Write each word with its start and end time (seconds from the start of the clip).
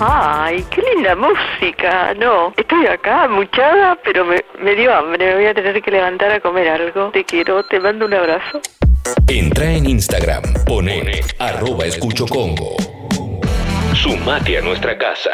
Ay, 0.00 0.64
qué 0.70 0.80
linda 0.94 1.16
música. 1.16 2.14
No, 2.14 2.52
estoy 2.56 2.86
acá 2.86 3.26
muchada, 3.26 3.98
pero 4.04 4.24
me, 4.24 4.44
me 4.60 4.76
dio 4.76 4.94
hambre. 4.94 5.26
Me 5.26 5.34
voy 5.34 5.46
a 5.46 5.54
tener 5.54 5.82
que 5.82 5.90
levantar 5.90 6.30
a 6.30 6.40
comer 6.40 6.68
algo. 6.68 7.10
Te 7.10 7.24
quiero, 7.24 7.64
te 7.64 7.80
mando 7.80 8.06
un 8.06 8.14
abrazo. 8.14 8.60
Entra 9.26 9.64
en 9.72 9.88
Instagram, 9.88 10.42
pone 10.64 11.20
arroba 11.40 11.86
escucho 11.86 12.26
Congo. 12.26 12.76
Sumate 13.94 14.58
a 14.58 14.60
nuestra 14.60 14.96
casa. 14.96 15.32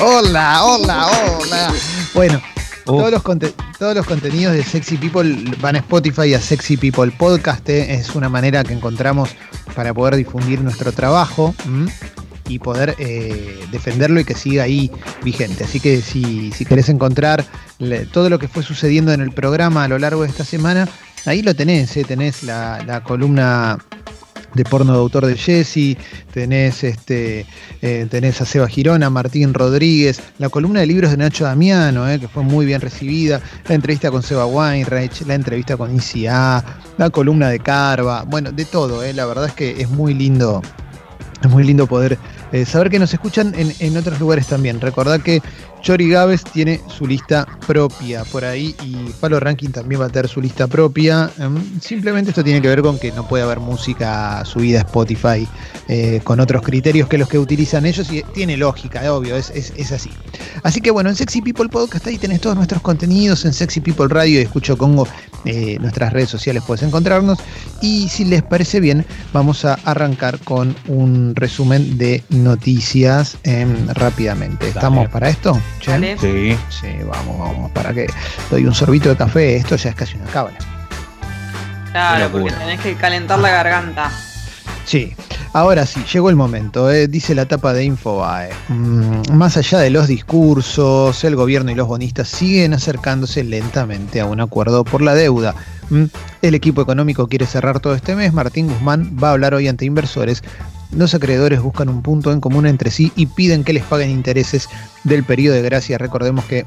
Hola, 0.00 0.64
hola, 0.64 1.06
hola. 1.40 1.72
Bueno, 2.14 2.40
Oh. 2.90 2.96
todos, 2.96 3.10
los 3.10 3.22
todos 3.78 3.94
los 3.94 4.06
contenidos 4.06 4.54
de 4.54 4.64
Sexy 4.64 4.96
People 4.96 5.36
van 5.60 5.76
a 5.76 5.80
Spotify 5.80 6.32
a 6.34 6.40
Sexy 6.40 6.76
People 6.78 7.10
Podcast. 7.10 7.68
eh, 7.68 7.94
Es 7.94 8.14
una 8.14 8.28
manera 8.30 8.64
que 8.64 8.72
encontramos 8.72 9.28
para 9.74 9.92
poder 9.92 10.16
difundir 10.16 10.62
nuestro 10.62 10.92
trabajo 10.92 11.54
y 12.48 12.58
poder 12.60 12.94
eh, 12.98 13.60
defenderlo 13.70 14.20
y 14.20 14.24
que 14.24 14.34
siga 14.34 14.62
ahí 14.62 14.90
vigente. 15.22 15.64
Así 15.64 15.80
que 15.80 16.00
si, 16.00 16.50
si 16.52 16.64
querés 16.64 16.88
encontrar 16.88 17.44
le- 17.78 18.06
todo 18.06 18.30
lo 18.30 18.38
que 18.38 18.48
fue 18.48 18.62
sucediendo 18.62 19.12
en 19.12 19.20
el 19.20 19.32
programa 19.32 19.84
a 19.84 19.88
lo 19.88 19.98
largo 19.98 20.22
de 20.22 20.28
esta 20.30 20.44
semana, 20.44 20.88
ahí 21.26 21.42
lo 21.42 21.54
tenés. 21.54 21.94
eh, 21.98 22.04
Tenés 22.04 22.42
la, 22.42 22.82
la 22.86 23.02
columna 23.02 23.76
de 24.54 24.64
porno 24.64 24.92
de 24.92 24.98
autor 24.98 25.26
de 25.26 25.36
Jesse, 25.36 25.96
tenés 26.32 26.84
este, 26.84 27.46
eh, 27.82 28.06
tenés 28.10 28.40
a 28.40 28.44
Seba 28.44 28.68
Girona, 28.68 29.10
Martín 29.10 29.54
Rodríguez, 29.54 30.20
la 30.38 30.48
columna 30.48 30.80
de 30.80 30.86
libros 30.86 31.10
de 31.10 31.16
Nacho 31.16 31.44
Damiano, 31.44 32.08
eh, 32.08 32.18
que 32.18 32.28
fue 32.28 32.42
muy 32.42 32.66
bien 32.66 32.80
recibida, 32.80 33.40
la 33.68 33.74
entrevista 33.74 34.10
con 34.10 34.22
Seba 34.22 34.46
Weinreich, 34.46 35.26
la 35.26 35.34
entrevista 35.34 35.76
con 35.76 35.94
ICA, 35.94 36.64
la 36.96 37.10
columna 37.10 37.48
de 37.50 37.60
Carva, 37.60 38.24
bueno, 38.24 38.52
de 38.52 38.64
todo, 38.64 39.02
eh, 39.02 39.12
la 39.12 39.26
verdad 39.26 39.46
es 39.46 39.52
que 39.52 39.80
es 39.80 39.90
muy 39.90 40.14
lindo, 40.14 40.62
es 41.42 41.50
muy 41.50 41.64
lindo 41.64 41.86
poder 41.86 42.18
eh, 42.50 42.64
saber 42.64 42.90
que 42.90 42.98
nos 42.98 43.12
escuchan 43.12 43.54
en, 43.56 43.72
en 43.78 43.96
otros 43.96 44.18
lugares 44.18 44.46
también. 44.46 44.80
Recordad 44.80 45.20
que 45.20 45.42
Chori 45.82 46.08
Gávez 46.10 46.42
tiene 46.44 46.80
su 46.88 47.06
lista 47.06 47.46
propia 47.66 48.24
por 48.24 48.44
ahí 48.44 48.74
y 48.84 48.94
Palo 49.20 49.38
Ranking 49.40 49.70
también 49.70 50.00
va 50.00 50.06
a 50.06 50.08
tener 50.08 50.28
su 50.28 50.40
lista 50.40 50.66
propia. 50.66 51.30
Em, 51.38 51.56
Simplemente 51.80 52.30
esto 52.30 52.42
tiene 52.44 52.60
que 52.60 52.68
ver 52.68 52.82
con 52.82 52.98
que 52.98 53.12
no 53.12 53.26
puede 53.26 53.44
haber 53.44 53.60
música 53.60 54.44
subida 54.44 54.78
a 54.80 54.82
Spotify 54.82 55.46
eh, 55.88 56.20
con 56.24 56.40
otros 56.40 56.62
criterios 56.62 57.08
que 57.08 57.16
los 57.16 57.28
que 57.28 57.38
utilizan 57.38 57.86
ellos 57.86 58.10
y 58.12 58.22
tiene 58.34 58.56
lógica, 58.56 59.02
es 59.02 59.08
obvio, 59.08 59.36
es, 59.36 59.50
es- 59.50 59.72
es 59.76 59.92
así. 59.92 60.10
Así 60.62 60.80
que 60.80 60.90
bueno, 60.90 61.08
en 61.10 61.16
Sexy 61.16 61.40
People 61.40 61.68
Podcast 61.68 62.06
ahí 62.06 62.18
tenés 62.18 62.40
todos 62.40 62.56
nuestros 62.56 62.82
contenidos, 62.82 63.44
en 63.44 63.52
Sexy 63.52 63.80
People 63.80 64.08
Radio 64.08 64.40
y 64.40 64.42
Escucho 64.42 64.76
Congo, 64.76 65.06
eh, 65.44 65.78
nuestras 65.80 66.12
redes 66.12 66.28
sociales 66.28 66.62
puedes 66.66 66.82
encontrarnos. 66.82 67.38
Y 67.80 68.08
si 68.08 68.24
les 68.24 68.42
parece 68.42 68.80
bien, 68.80 69.06
vamos 69.32 69.64
a 69.64 69.74
arrancar 69.84 70.38
con 70.40 70.74
un 70.88 71.34
resumen 71.36 71.96
de 71.96 72.22
noticias 72.30 73.38
em, 73.44 73.86
rápidamente. 73.88 74.68
¿Estamos 74.68 75.08
para 75.08 75.28
esto? 75.30 75.58
Sí. 75.80 76.56
Sí, 76.68 76.88
vamos, 77.04 77.38
vamos, 77.38 77.70
para 77.70 77.94
que 77.94 78.06
doy 78.50 78.66
un 78.66 78.74
sorbito 78.74 79.08
de 79.08 79.16
café, 79.16 79.56
esto 79.56 79.76
ya 79.76 79.90
es 79.90 79.96
casi 79.96 80.16
una 80.16 80.26
cábala. 80.26 80.58
Claro, 81.92 82.28
porque 82.30 82.52
tenés 82.52 82.80
que 82.80 82.94
calentar 82.94 83.38
la 83.38 83.50
garganta. 83.50 84.10
Sí, 84.84 85.14
ahora 85.52 85.84
sí, 85.86 86.02
llegó 86.12 86.30
el 86.30 86.36
momento, 86.36 86.90
eh, 86.90 87.08
dice 87.08 87.34
la 87.34 87.46
tapa 87.46 87.72
de 87.72 87.84
Infobae. 87.84 88.50
Mm, 88.68 89.32
más 89.32 89.56
allá 89.56 89.78
de 89.78 89.90
los 89.90 90.08
discursos, 90.08 91.24
el 91.24 91.36
gobierno 91.36 91.70
y 91.70 91.74
los 91.74 91.88
bonistas 91.88 92.28
siguen 92.28 92.74
acercándose 92.74 93.44
lentamente 93.44 94.20
a 94.20 94.26
un 94.26 94.40
acuerdo 94.40 94.84
por 94.84 95.02
la 95.02 95.14
deuda. 95.14 95.54
Mm, 95.90 96.04
el 96.42 96.54
equipo 96.54 96.82
económico 96.82 97.28
quiere 97.28 97.46
cerrar 97.46 97.80
todo 97.80 97.94
este 97.94 98.14
mes, 98.14 98.32
Martín 98.32 98.68
Guzmán 98.68 99.16
va 99.22 99.28
a 99.28 99.32
hablar 99.32 99.54
hoy 99.54 99.68
ante 99.68 99.84
inversores. 99.84 100.42
Los 100.92 101.14
acreedores 101.14 101.60
buscan 101.60 101.88
un 101.88 102.02
punto 102.02 102.32
en 102.32 102.40
común 102.40 102.66
entre 102.66 102.90
sí 102.90 103.12
y 103.14 103.26
piden 103.26 103.64
que 103.64 103.72
les 103.72 103.84
paguen 103.84 104.10
intereses 104.10 104.68
del 105.04 105.24
periodo 105.24 105.56
de 105.56 105.62
gracia. 105.62 105.98
Recordemos 105.98 106.44
que 106.46 106.66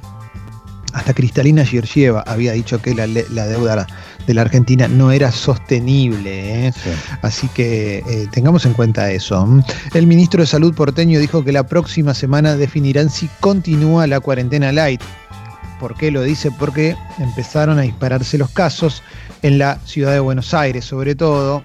hasta 0.93 1.13
Cristalina 1.13 1.65
Georgieva 1.65 2.23
había 2.27 2.51
dicho 2.51 2.81
que 2.81 2.93
la, 2.93 3.07
deuda 3.07 3.87
de 4.27 4.33
la 4.33 4.41
Argentina 4.41 4.87
no 4.87 5.11
era 5.11 5.31
sostenible. 5.31 6.67
¿eh? 6.67 6.73
Así 7.21 7.47
que 7.49 8.03
eh, 8.07 8.27
tengamos 8.31 8.65
en 8.65 8.73
cuenta 8.73 9.09
eso. 9.11 9.47
El 9.93 10.07
ministro 10.07 10.41
de 10.41 10.47
Salud 10.47 10.73
porteño 10.73 11.19
dijo 11.19 11.43
que 11.43 11.51
la 11.51 11.65
próxima 11.65 12.13
semana 12.13 12.55
definirán 12.55 13.09
si 13.09 13.29
continúa 13.39 14.07
la 14.07 14.19
cuarentena 14.19 14.71
light. 14.71 15.01
¿Por 15.79 15.95
qué 15.95 16.11
lo 16.11 16.21
dice? 16.21 16.51
Porque 16.51 16.95
empezaron 17.17 17.79
a 17.79 17.83
dispararse 17.83 18.37
los 18.37 18.51
casos 18.51 19.01
en 19.41 19.57
la 19.57 19.79
ciudad 19.85 20.11
de 20.11 20.19
Buenos 20.19 20.53
Aires, 20.53 20.85
sobre 20.85 21.15
todo. 21.15 21.63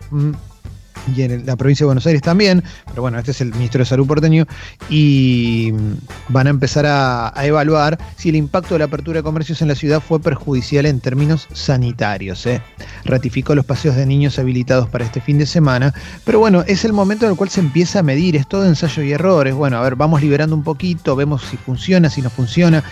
Y 1.14 1.22
en 1.22 1.46
la 1.46 1.56
provincia 1.56 1.84
de 1.84 1.86
Buenos 1.86 2.06
Aires 2.06 2.22
también, 2.22 2.62
pero 2.86 3.02
bueno, 3.02 3.18
este 3.18 3.30
es 3.30 3.40
el 3.40 3.52
ministro 3.52 3.80
de 3.80 3.86
Salud 3.86 4.06
porteño, 4.06 4.46
y 4.88 5.70
mm, 5.72 6.32
van 6.32 6.46
a 6.46 6.50
empezar 6.50 6.86
a, 6.86 7.38
a 7.38 7.46
evaluar 7.46 7.98
si 8.16 8.30
el 8.30 8.36
impacto 8.36 8.74
de 8.74 8.80
la 8.80 8.86
apertura 8.86 9.18
de 9.18 9.22
comercios 9.22 9.62
en 9.62 9.68
la 9.68 9.74
ciudad 9.74 10.00
fue 10.00 10.20
perjudicial 10.20 10.86
en 10.86 11.00
términos 11.00 11.48
sanitarios. 11.52 12.46
¿eh? 12.46 12.62
Ratificó 13.04 13.54
los 13.54 13.64
paseos 13.64 13.96
de 13.96 14.06
niños 14.06 14.38
habilitados 14.38 14.88
para 14.88 15.04
este 15.04 15.20
fin 15.20 15.38
de 15.38 15.46
semana, 15.46 15.94
pero 16.24 16.38
bueno, 16.38 16.64
es 16.66 16.84
el 16.84 16.92
momento 16.92 17.26
en 17.26 17.32
el 17.32 17.36
cual 17.36 17.50
se 17.50 17.60
empieza 17.60 18.00
a 18.00 18.02
medir, 18.02 18.36
es 18.36 18.48
todo 18.48 18.66
ensayo 18.66 19.02
y 19.02 19.12
errores. 19.12 19.54
Bueno, 19.54 19.78
a 19.78 19.82
ver, 19.82 19.96
vamos 19.96 20.22
liberando 20.22 20.56
un 20.56 20.62
poquito, 20.62 21.16
vemos 21.16 21.42
si 21.42 21.56
funciona, 21.56 22.10
si 22.10 22.22
no 22.22 22.30
funciona 22.30 22.82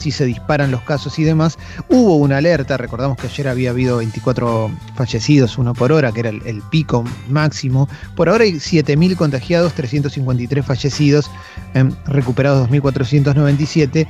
si 0.00 0.10
se 0.10 0.24
disparan 0.24 0.70
los 0.70 0.82
casos 0.82 1.18
y 1.18 1.24
demás. 1.24 1.58
Hubo 1.88 2.16
una 2.16 2.38
alerta, 2.38 2.76
recordamos 2.76 3.18
que 3.18 3.26
ayer 3.26 3.48
había 3.48 3.70
habido 3.70 3.98
24 3.98 4.70
fallecidos, 4.96 5.58
uno 5.58 5.74
por 5.74 5.92
hora, 5.92 6.10
que 6.10 6.20
era 6.20 6.30
el, 6.30 6.62
pico 6.70 7.04
máximo. 7.28 7.88
Por 8.16 8.28
ahora 8.28 8.44
hay 8.44 8.54
7.000 8.54 9.16
contagiados, 9.16 9.74
353 9.74 10.64
fallecidos, 10.64 11.30
em, 11.74 11.92
recuperados 12.06 12.68
2.497. 12.68 14.06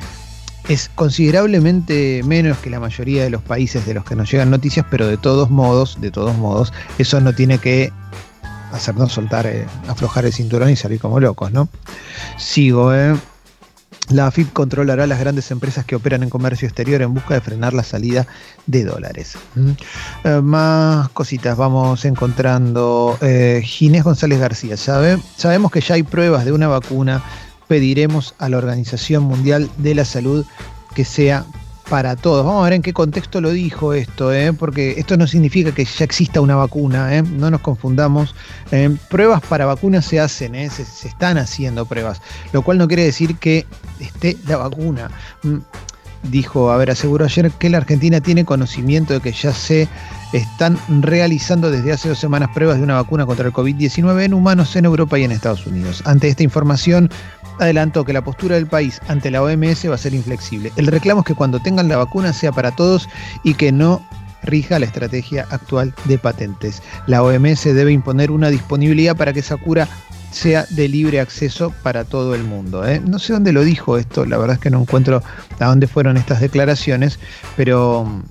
Es 0.69 0.91
considerablemente 0.95 2.23
menos 2.25 2.59
que 2.59 2.71
la 2.71 2.79
mayoría 2.79 3.25
de 3.25 3.31
los 3.31 3.43
países 3.43 3.85
de 3.87 3.95
los 3.95 4.05
que 4.05 4.15
nos 4.15 4.31
llegan 4.31 4.51
noticias, 4.51 4.87
pero 4.91 5.07
de 5.07 5.17
todos 5.17 5.51
modos, 5.51 6.01
de 6.01 6.11
todos 6.11 6.37
modos, 6.37 6.73
eso 6.99 7.21
no 7.21 7.33
tiene 7.33 7.59
que 7.59 7.93
hacernos 8.73 9.13
soltar, 9.13 9.47
eh, 9.47 9.67
aflojar 9.89 10.27
el 10.27 10.33
cinturón 10.33 10.71
y 10.71 10.77
salir 10.77 11.01
como 11.01 11.19
locos, 11.19 11.51
¿no? 11.51 11.69
Sigo, 12.39 12.95
¿eh? 12.95 13.15
La 14.11 14.27
AFIP 14.27 14.53
controlará 14.53 15.07
las 15.07 15.21
grandes 15.21 15.51
empresas 15.51 15.85
que 15.85 15.95
operan 15.95 16.23
en 16.23 16.31
comercio 16.31 16.67
exterior 16.67 17.01
en 17.01 17.15
busca 17.15 17.35
de 17.35 17.41
frenar 17.41 17.73
la 17.75 17.85
salida 17.85 18.27
de 18.67 18.85
dólares. 18.85 19.37
¿Mm? 19.55 19.71
Eh, 20.25 20.41
más 20.43 21.09
cositas 21.11 21.57
vamos 21.57 22.05
encontrando. 22.05 23.17
Eh, 23.21 23.63
Ginés 23.65 24.03
González 24.03 24.41
García, 24.41 24.77
¿sabe? 24.77 25.19
sabemos 25.37 25.71
que 25.71 25.81
ya 25.81 25.95
hay 25.95 26.03
pruebas 26.03 26.45
de 26.45 26.53
una 26.53 26.67
vacuna. 26.67 27.23
Pediremos 27.69 28.35
a 28.39 28.49
la 28.49 28.59
Organización 28.59 29.23
Mundial 29.23 29.71
de 29.79 29.95
la 29.95 30.05
Salud 30.05 30.45
que 30.95 31.05
sea 31.05 31.45
para 31.91 32.15
todos. 32.15 32.47
Vamos 32.47 32.63
a 32.63 32.65
ver 32.65 32.75
en 32.75 32.83
qué 32.83 32.93
contexto 32.93 33.41
lo 33.41 33.51
dijo 33.51 33.93
esto, 33.93 34.33
¿eh? 34.33 34.53
porque 34.53 34.95
esto 34.97 35.17
no 35.17 35.27
significa 35.27 35.73
que 35.73 35.85
ya 35.85 36.05
exista 36.05 36.41
una 36.41 36.55
vacuna, 36.55 37.17
¿eh? 37.17 37.23
no 37.23 37.51
nos 37.51 37.61
confundamos. 37.61 38.35
Eh, 38.71 38.97
pruebas 39.11 39.43
para 39.43 39.67
vacunas 39.67 40.05
se 40.07 40.21
hacen, 40.21 40.55
¿eh? 40.55 40.71
se, 40.71 40.85
se 40.85 41.09
están 41.09 41.37
haciendo 41.37 41.85
pruebas, 41.87 42.23
lo 42.53 42.63
cual 42.63 42.79
no 42.79 42.87
quiere 42.87 43.05
decir 43.05 43.37
que 43.37 43.67
esté 43.99 44.37
la 44.47 44.57
vacuna. 44.57 45.11
Mm, 45.43 45.59
Dijo, 46.23 46.71
a 46.71 46.77
ver, 46.77 46.91
aseguró 46.91 47.25
ayer 47.25 47.51
que 47.51 47.71
la 47.71 47.79
Argentina 47.79 48.21
tiene 48.21 48.45
conocimiento 48.45 49.15
de 49.15 49.21
que 49.21 49.33
ya 49.33 49.55
se 49.55 49.89
están 50.33 50.79
realizando 51.01 51.71
desde 51.71 51.93
hace 51.93 52.09
dos 52.09 52.19
semanas 52.19 52.51
pruebas 52.55 52.79
de 52.79 52.85
una 52.85 52.95
vacuna 52.95 53.27
contra 53.27 53.47
el 53.47 53.53
COVID-19 53.53 54.25
en 54.25 54.35
humanos 54.35 54.77
en 54.77 54.85
Europa 54.85 55.19
y 55.19 55.25
en 55.25 55.33
Estados 55.33 55.67
Unidos. 55.67 56.03
Ante 56.07 56.29
esta 56.29 56.43
información, 56.43 57.11
adelantó 57.59 58.05
que 58.05 58.13
la 58.13 58.23
postura 58.23 58.57
del 58.57 58.67
país 58.67 59.01
ante 59.09 59.31
la 59.31 59.43
OMS 59.43 59.91
va 59.91 59.95
a 59.95 59.99
ser 59.99 60.15
inflexible. 60.15 60.73
El 60.77 60.87
reclamo 60.87 61.21
es 61.21 61.27
que 61.27 61.35
cuando 61.35 61.61
tengan 61.61 61.89
la 61.89 61.97
vacuna 61.97 62.33
sea 62.33 62.53
para 62.53 62.71
todos 62.71 63.09
y 63.43 63.55
que 63.55 63.73
no 63.73 64.03
rija 64.43 64.79
la 64.79 64.87
estrategia 64.87 65.47
actual 65.51 65.95
de 66.05 66.19
patentes. 66.19 66.83
La 67.07 67.23
OMS 67.23 67.65
debe 67.65 67.93
imponer 67.93 68.31
una 68.31 68.49
disponibilidad 68.49 69.17
para 69.17 69.33
que 69.33 69.41
esa 69.41 69.57
cura 69.57 69.87
sea 70.31 70.65
de 70.71 70.89
libre 70.89 71.21
acceso 71.21 71.75
para 71.83 72.05
todo 72.05 72.35
el 72.35 72.45
mundo. 72.45 72.87
¿eh? 72.87 73.03
No 73.05 73.19
sé 73.19 73.33
dónde 73.33 73.53
lo 73.53 73.65
dijo 73.65 73.99
esto, 73.99 74.25
la 74.25 74.39
verdad 74.39 74.55
es 74.55 74.61
que 74.61 74.71
no 74.71 74.81
encuentro 74.81 75.23
a 75.59 75.67
dónde 75.67 75.89
fueron 75.89 76.17
estas 76.17 76.41
declaraciones, 76.41 77.19
pero 77.57 78.23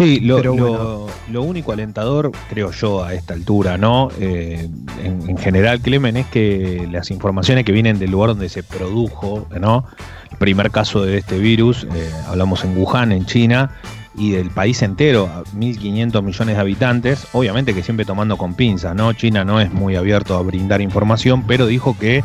Sí, 0.00 0.18
lo, 0.20 0.36
Pero 0.36 0.54
lo- 0.56 0.66
bueno. 0.66 1.06
lo 1.30 1.42
único 1.42 1.72
alentador, 1.72 2.32
creo 2.48 2.70
yo, 2.70 3.04
a 3.04 3.12
esta 3.12 3.34
altura, 3.34 3.76
¿no? 3.76 4.08
Eh, 4.18 4.66
en, 5.04 5.28
en 5.28 5.36
general, 5.36 5.80
Clemen, 5.80 6.16
es 6.16 6.26
que 6.28 6.88
las 6.90 7.10
informaciones 7.10 7.66
que 7.66 7.72
vienen 7.72 7.98
del 7.98 8.10
lugar 8.10 8.30
donde 8.30 8.48
se 8.48 8.62
produjo, 8.62 9.46
¿no? 9.60 9.84
El 10.30 10.38
primer 10.38 10.70
caso 10.70 11.02
de 11.04 11.18
este 11.18 11.38
virus, 11.38 11.86
eh, 11.94 12.10
hablamos 12.26 12.64
en 12.64 12.78
Wuhan, 12.78 13.12
en 13.12 13.26
China, 13.26 13.72
y 14.16 14.30
del 14.30 14.48
país 14.50 14.80
entero, 14.80 15.26
a 15.26 15.44
1.500 15.54 16.22
millones 16.22 16.54
de 16.56 16.60
habitantes, 16.62 17.26
obviamente 17.32 17.74
que 17.74 17.82
siempre 17.82 18.06
tomando 18.06 18.38
con 18.38 18.54
pinzas, 18.54 18.94
¿no? 18.94 19.12
China 19.12 19.44
no 19.44 19.60
es 19.60 19.70
muy 19.70 19.96
abierto 19.96 20.34
a 20.38 20.42
brindar 20.42 20.80
información, 20.80 21.44
pero 21.46 21.66
dijo 21.66 21.94
que 21.98 22.24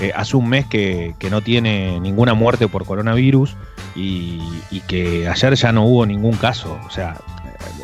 eh, 0.00 0.12
hace 0.14 0.36
un 0.36 0.48
mes 0.48 0.66
que, 0.66 1.16
que 1.18 1.30
no 1.30 1.40
tiene 1.42 1.98
ninguna 1.98 2.34
muerte 2.34 2.68
por 2.68 2.84
coronavirus 2.84 3.56
y, 3.94 4.40
y 4.70 4.80
que 4.80 5.28
ayer 5.28 5.54
ya 5.54 5.72
no 5.72 5.84
hubo 5.84 6.06
ningún 6.06 6.36
caso. 6.36 6.78
O 6.86 6.90
sea, 6.90 7.16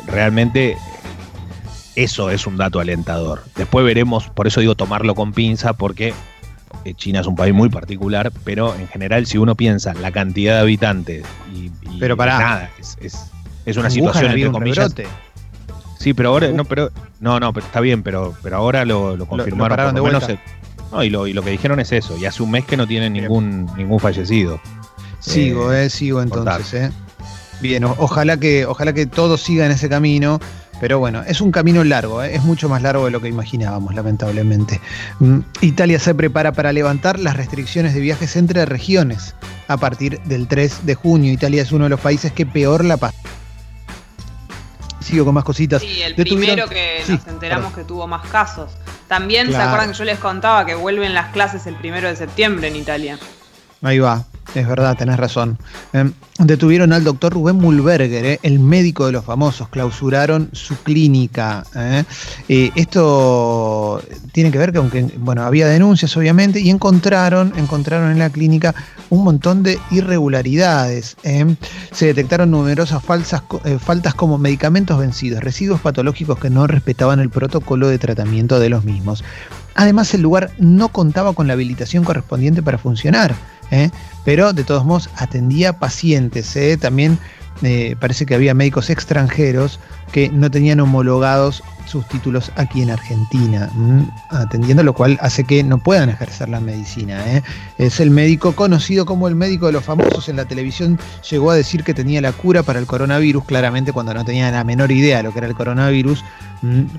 realmente 0.07 0.77
eso 1.95 2.29
es 2.29 2.45
un 2.47 2.57
dato 2.57 2.79
alentador. 2.79 3.43
Después 3.55 3.85
veremos, 3.85 4.29
por 4.29 4.47
eso 4.47 4.59
digo 4.59 4.75
tomarlo 4.75 5.15
con 5.15 5.33
pinza, 5.33 5.73
porque 5.73 6.13
eh, 6.83 6.93
China 6.93 7.21
es 7.21 7.27
un 7.27 7.35
país 7.35 7.53
muy 7.53 7.69
particular, 7.69 8.31
pero 8.43 8.75
en 8.75 8.87
general 8.87 9.25
si 9.25 9.37
uno 9.37 9.55
piensa 9.55 9.91
en 9.91 10.01
la 10.01 10.11
cantidad 10.11 10.55
de 10.55 10.59
habitantes 10.61 11.25
y, 11.53 11.71
y 11.89 11.99
Pero 11.99 12.17
pará. 12.17 12.39
nada, 12.39 12.69
es, 12.79 12.97
es- 13.01 13.31
es 13.65 13.77
una 13.77 13.89
situación 13.89 14.25
entre 14.25 14.51
comillas. 14.51 14.93
Sí, 15.97 16.13
pero 16.13 16.29
ahora 16.29 16.49
no, 16.49 16.65
pero 16.65 16.91
no, 17.19 17.39
no, 17.39 17.51
pero 17.51 17.65
está 17.65 17.79
bien, 17.79 18.03
pero 18.03 18.35
pero 18.43 18.57
ahora 18.57 18.85
lo, 18.85 19.17
lo 19.17 19.25
confirmaron 19.25 19.69
por 19.85 19.95
lo 19.97 20.03
menos 20.03 20.23
no, 20.91 21.03
y 21.03 21.09
lo, 21.09 21.25
y 21.25 21.33
lo 21.33 21.41
que 21.41 21.49
dijeron 21.49 21.79
es 21.79 21.91
eso, 21.91 22.15
y 22.15 22.25
hace 22.25 22.43
un 22.43 22.51
mes 22.51 22.63
que 22.65 22.77
no 22.77 22.85
tienen 22.85 23.13
ningún 23.13 23.65
ningún 23.75 23.99
fallecido. 23.99 24.61
Sigo, 25.33 25.73
eh, 25.73 25.89
sigo 25.89 26.21
entonces, 26.21 26.73
eh. 26.73 26.91
Bien, 27.61 27.83
o- 27.85 27.95
ojalá 27.99 28.37
que, 28.37 28.65
ojalá 28.65 28.93
que 28.93 29.05
todo 29.05 29.37
siga 29.37 29.65
en 29.65 29.71
ese 29.71 29.89
camino. 29.89 30.39
Pero 30.81 30.99
bueno, 30.99 31.23
es 31.25 31.39
un 31.39 31.51
camino 31.53 31.85
largo, 31.85 32.21
eh, 32.21 32.35
es 32.35 32.43
mucho 32.43 32.67
más 32.67 32.81
largo 32.81 33.05
de 33.05 33.11
lo 33.11 33.21
que 33.21 33.29
imaginábamos, 33.29 33.95
lamentablemente. 33.95 34.81
Mm, 35.19 35.39
Italia 35.61 35.99
se 35.99 36.13
prepara 36.13 36.51
para 36.51 36.73
levantar 36.73 37.17
las 37.17 37.37
restricciones 37.37 37.93
de 37.93 38.01
viajes 38.01 38.35
entre 38.35 38.65
regiones 38.65 39.35
a 39.69 39.77
partir 39.77 40.19
del 40.25 40.49
3 40.49 40.85
de 40.85 40.95
junio. 40.95 41.31
Italia 41.31 41.61
es 41.61 41.71
uno 41.71 41.85
de 41.85 41.91
los 41.91 42.01
países 42.01 42.33
que 42.33 42.45
peor 42.45 42.83
la 42.83 42.97
pasa. 42.97 43.15
Sigo 44.99 45.23
con 45.23 45.35
más 45.35 45.43
cositas. 45.45 45.81
Sí, 45.81 46.01
el 46.01 46.13
Detuvieron- 46.15 46.39
primero 46.39 46.67
que 46.67 47.01
Sí, 47.05 47.13
nos 47.13 47.27
enteramos 47.27 47.73
que 47.73 47.83
tuvo 47.85 48.05
más 48.07 48.27
casos. 48.27 48.71
También 49.07 49.47
Claro. 49.47 49.63
se 49.63 49.67
acuerdan 49.69 49.91
que 49.93 49.97
yo 49.99 50.03
les 50.03 50.19
contaba 50.19 50.65
que 50.65 50.73
vuelven 50.75 51.13
las 51.13 51.31
clases 51.31 51.67
el 51.67 51.75
primero 51.75 52.07
de 52.09 52.15
septiembre 52.15 52.67
en 52.67 52.75
Italia. 52.75 53.17
Ahí 53.85 53.99
va, 53.99 54.25
es 54.55 54.67
verdad, 54.67 54.97
tenés 54.97 55.15
razón. 55.17 55.59
Eh, 55.93 56.09
detuvieron 56.39 56.91
al 56.91 57.03
doctor 57.03 57.31
Rubén 57.33 57.57
Mulberger, 57.57 58.25
eh, 58.25 58.39
el 58.41 58.57
médico 58.57 59.05
de 59.05 59.11
los 59.11 59.23
famosos, 59.23 59.69
clausuraron 59.69 60.49
su 60.53 60.75
clínica. 60.77 61.63
eh. 61.75 62.03
Eh, 62.49 62.71
esto 62.73 64.01
tiene 64.31 64.49
que 64.49 64.57
ver 64.57 64.73
que, 64.73 64.79
bueno, 65.19 65.43
había 65.43 65.67
denuncias 65.67 66.17
obviamente 66.17 66.59
y 66.59 66.71
encontraron, 66.71 67.53
encontraron 67.57 68.09
en 68.11 68.17
la 68.17 68.31
clínica 68.31 68.73
un 69.11 69.23
montón 69.23 69.61
de 69.61 69.77
irregularidades. 69.91 71.15
eh. 71.21 71.55
Se 71.91 72.07
detectaron 72.07 72.49
numerosas 72.49 73.03
falsas, 73.03 73.43
faltas 73.79 74.15
como 74.15 74.39
medicamentos 74.39 74.97
vencidos, 74.97 75.43
residuos 75.43 75.79
patológicos 75.79 76.39
que 76.39 76.49
no 76.49 76.65
respetaban 76.65 77.19
el 77.19 77.29
protocolo 77.29 77.87
de 77.87 77.99
tratamiento 77.99 78.59
de 78.59 78.69
los 78.69 78.83
mismos. 78.83 79.23
Además, 79.75 80.11
el 80.15 80.21
lugar 80.21 80.51
no 80.57 80.87
contaba 80.87 81.33
con 81.33 81.45
la 81.45 81.53
habilitación 81.53 82.03
correspondiente 82.03 82.63
para 82.63 82.79
funcionar. 82.79 83.35
¿Eh? 83.71 83.89
pero 84.23 84.53
de 84.53 84.63
todos 84.63 84.85
modos 84.85 85.09
atendía 85.15 85.79
pacientes. 85.79 86.55
¿eh? 86.55 86.77
También 86.77 87.19
eh, 87.61 87.95
parece 87.99 88.25
que 88.25 88.35
había 88.35 88.53
médicos 88.53 88.89
extranjeros 88.89 89.79
que 90.11 90.29
no 90.29 90.51
tenían 90.51 90.79
homologados 90.79 91.63
sus 91.85 92.07
títulos 92.07 92.51
aquí 92.55 92.81
en 92.81 92.89
Argentina, 92.89 93.69
atendiendo 94.29 94.83
lo 94.83 94.93
cual 94.93 95.17
hace 95.21 95.43
que 95.43 95.63
no 95.63 95.77
puedan 95.77 96.09
ejercer 96.09 96.49
la 96.49 96.59
medicina. 96.59 97.23
Es 97.77 97.99
el 97.99 98.09
médico 98.09 98.53
conocido 98.53 99.05
como 99.05 99.27
el 99.27 99.35
médico 99.35 99.67
de 99.67 99.73
los 99.73 99.83
famosos 99.83 100.27
en 100.27 100.35
la 100.35 100.45
televisión, 100.45 100.99
llegó 101.29 101.51
a 101.51 101.55
decir 101.55 101.83
que 101.83 101.93
tenía 101.93 102.21
la 102.21 102.31
cura 102.31 102.63
para 102.63 102.79
el 102.79 102.87
coronavirus, 102.87 103.45
claramente 103.45 103.93
cuando 103.93 104.13
no 104.13 104.25
tenía 104.25 104.49
la 104.51 104.63
menor 104.63 104.91
idea 104.91 105.17
de 105.17 105.23
lo 105.23 105.31
que 105.31 105.39
era 105.39 105.47
el 105.47 105.55
coronavirus, 105.55 106.23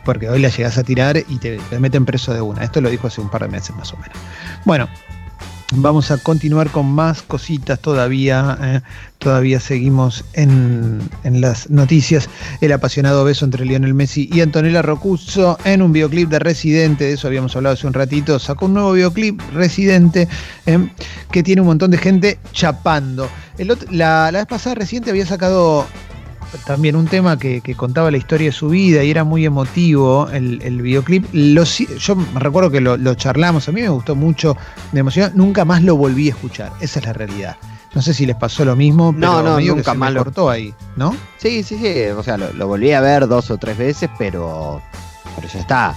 porque 0.04 0.28
hoy 0.28 0.40
la 0.40 0.48
llegas 0.48 0.78
a 0.78 0.84
tirar 0.84 1.16
y 1.16 1.38
te, 1.38 1.58
te 1.58 1.80
meten 1.80 2.04
preso 2.04 2.32
de 2.32 2.40
una. 2.40 2.62
Esto 2.62 2.80
lo 2.80 2.88
dijo 2.88 3.08
hace 3.08 3.20
un 3.20 3.28
par 3.28 3.42
de 3.42 3.48
meses 3.48 3.74
más 3.74 3.92
o 3.92 3.96
menos. 3.96 4.16
Bueno, 4.64 4.88
Vamos 5.72 6.12
a 6.12 6.18
continuar 6.18 6.70
con 6.70 6.86
más 6.86 7.22
cositas 7.22 7.80
todavía. 7.80 8.56
eh, 8.62 8.80
todavía 9.18 9.58
seguimos 9.58 10.24
en, 10.34 11.00
en 11.24 11.40
las 11.40 11.68
noticias. 11.70 12.28
El 12.60 12.72
apasionado 12.72 13.24
beso 13.24 13.44
entre 13.44 13.64
Lionel 13.64 13.92
Messi 13.92 14.30
y 14.32 14.42
Antonella 14.42 14.80
Roccuzzo 14.82 15.58
en 15.64 15.82
un 15.82 15.92
videoclip 15.92 16.28
de 16.30 16.38
Residente. 16.38 17.04
De 17.04 17.12
eso 17.14 17.26
habíamos 17.26 17.56
hablado 17.56 17.74
hace 17.74 17.86
un 17.86 17.94
ratito. 17.94 18.38
Sacó 18.38 18.66
un 18.66 18.74
nuevo 18.74 18.92
videoclip, 18.92 19.40
Residente, 19.52 20.28
eh, 20.66 20.88
que 21.32 21.42
tiene 21.42 21.62
un 21.62 21.66
montón 21.66 21.90
de 21.90 21.98
gente 21.98 22.38
chapando. 22.52 23.28
La, 23.90 24.30
la 24.30 24.38
vez 24.38 24.46
pasada, 24.46 24.76
Residente 24.76 25.10
había 25.10 25.26
sacado 25.26 25.86
también 26.66 26.96
un 26.96 27.06
tema 27.06 27.38
que, 27.38 27.60
que 27.60 27.74
contaba 27.74 28.10
la 28.10 28.16
historia 28.16 28.46
de 28.48 28.52
su 28.52 28.68
vida 28.68 29.02
y 29.04 29.10
era 29.10 29.24
muy 29.24 29.44
emotivo 29.44 30.28
el, 30.32 30.60
el 30.62 30.80
videoclip. 30.82 31.26
Lo 31.32 31.64
yo 31.64 32.16
me 32.16 32.40
recuerdo 32.40 32.70
que 32.70 32.80
lo, 32.80 32.96
lo 32.96 33.14
charlamos, 33.14 33.68
a 33.68 33.72
mí 33.72 33.82
me 33.82 33.88
gustó 33.88 34.14
mucho, 34.14 34.56
me 34.92 35.00
emocionó, 35.00 35.30
nunca 35.34 35.64
más 35.64 35.82
lo 35.82 35.96
volví 35.96 36.28
a 36.28 36.30
escuchar, 36.32 36.72
esa 36.80 37.00
es 37.00 37.06
la 37.06 37.12
realidad. 37.12 37.56
No 37.94 38.02
sé 38.02 38.12
si 38.12 38.26
les 38.26 38.36
pasó 38.36 38.64
lo 38.64 38.76
mismo, 38.76 39.12
pero 39.14 39.32
No, 39.32 39.42
no, 39.42 39.56
medio 39.56 39.72
que 39.74 39.78
nunca 39.78 39.92
se 39.92 39.98
más 39.98 40.10
me 40.10 40.14
lo- 40.14 40.24
cortó 40.24 40.50
ahí, 40.50 40.74
¿no? 40.96 41.16
Sí, 41.38 41.62
sí, 41.62 41.78
sí. 41.78 42.02
O 42.16 42.22
sea, 42.22 42.36
lo, 42.36 42.52
lo 42.52 42.66
volví 42.66 42.92
a 42.92 43.00
ver 43.00 43.26
dos 43.26 43.50
o 43.50 43.56
tres 43.56 43.78
veces, 43.78 44.10
pero, 44.18 44.82
pero 45.34 45.48
ya 45.48 45.60
está. 45.60 45.94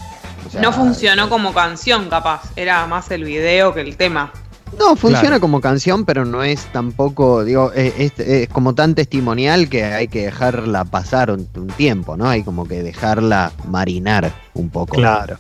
O 0.48 0.50
sea, 0.50 0.62
no 0.62 0.72
funcionó 0.72 1.28
como 1.28 1.54
canción, 1.54 2.10
capaz. 2.10 2.44
Era 2.56 2.86
más 2.88 3.12
el 3.12 3.25
video 3.25 3.74
que 3.74 3.81
el 3.81 3.98
tema. 3.98 4.31
No, 4.77 4.95
funciona 4.95 5.27
Claro. 5.27 5.42
como 5.42 5.62
canción, 5.62 6.06
pero 6.06 6.25
no 6.25 6.44
es 6.44 6.66
tampoco, 6.71 7.44
digo, 7.44 7.71
es, 7.74 8.13
como 8.50 8.75
tan 8.75 8.95
testimonial 8.95 9.69
que 9.69 9.83
hay 9.83 10.07
que 10.07 10.25
dejarla 10.25 10.86
pasar 10.86 11.31
un, 11.31 11.48
un 11.56 11.68
tiempo, 11.68 12.16
¿no? 12.18 12.27
Hay 12.30 12.44
como 12.44 12.68
que 12.68 12.83
dejarla 12.83 13.51
marinar 13.68 14.31
un 14.54 14.69
poco. 14.69 14.95
Claro. 14.95 15.38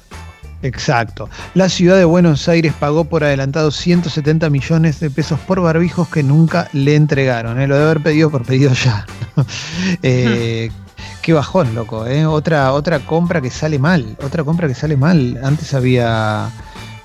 Exacto. 0.61 1.29
La 1.53 1.69
ciudad 1.69 1.97
de 1.97 2.03
Buenos 2.05 2.49
Aires 2.49 2.73
pagó 2.77 3.05
por 3.05 3.23
adelantado 3.23 3.71
170 3.71 4.49
millones 4.49 4.99
de 4.99 5.09
pesos 5.09 5.39
por 5.39 5.61
barbijos 5.61 6.09
que 6.09 6.21
nunca 6.23 6.67
le 6.73 6.95
entregaron. 6.95 7.59
¿eh? 7.61 7.67
Lo 7.67 7.77
de 7.77 7.83
haber 7.83 8.01
pedido 8.01 8.29
por 8.29 8.43
pedido 8.43 8.73
ya. 8.73 9.05
Eh, 10.03 10.69
qué 11.21 11.31
bajón, 11.31 11.73
loco. 11.73 12.05
¿eh? 12.05 12.25
Otra, 12.25 12.73
otra 12.73 12.99
compra 12.99 13.39
que 13.39 13.49
sale 13.49 13.79
mal. 13.79 14.17
Otra 14.21 14.43
compra 14.43 14.67
que 14.67 14.75
sale 14.75 14.97
mal. 14.97 15.39
Antes 15.41 15.73
había. 15.73 16.49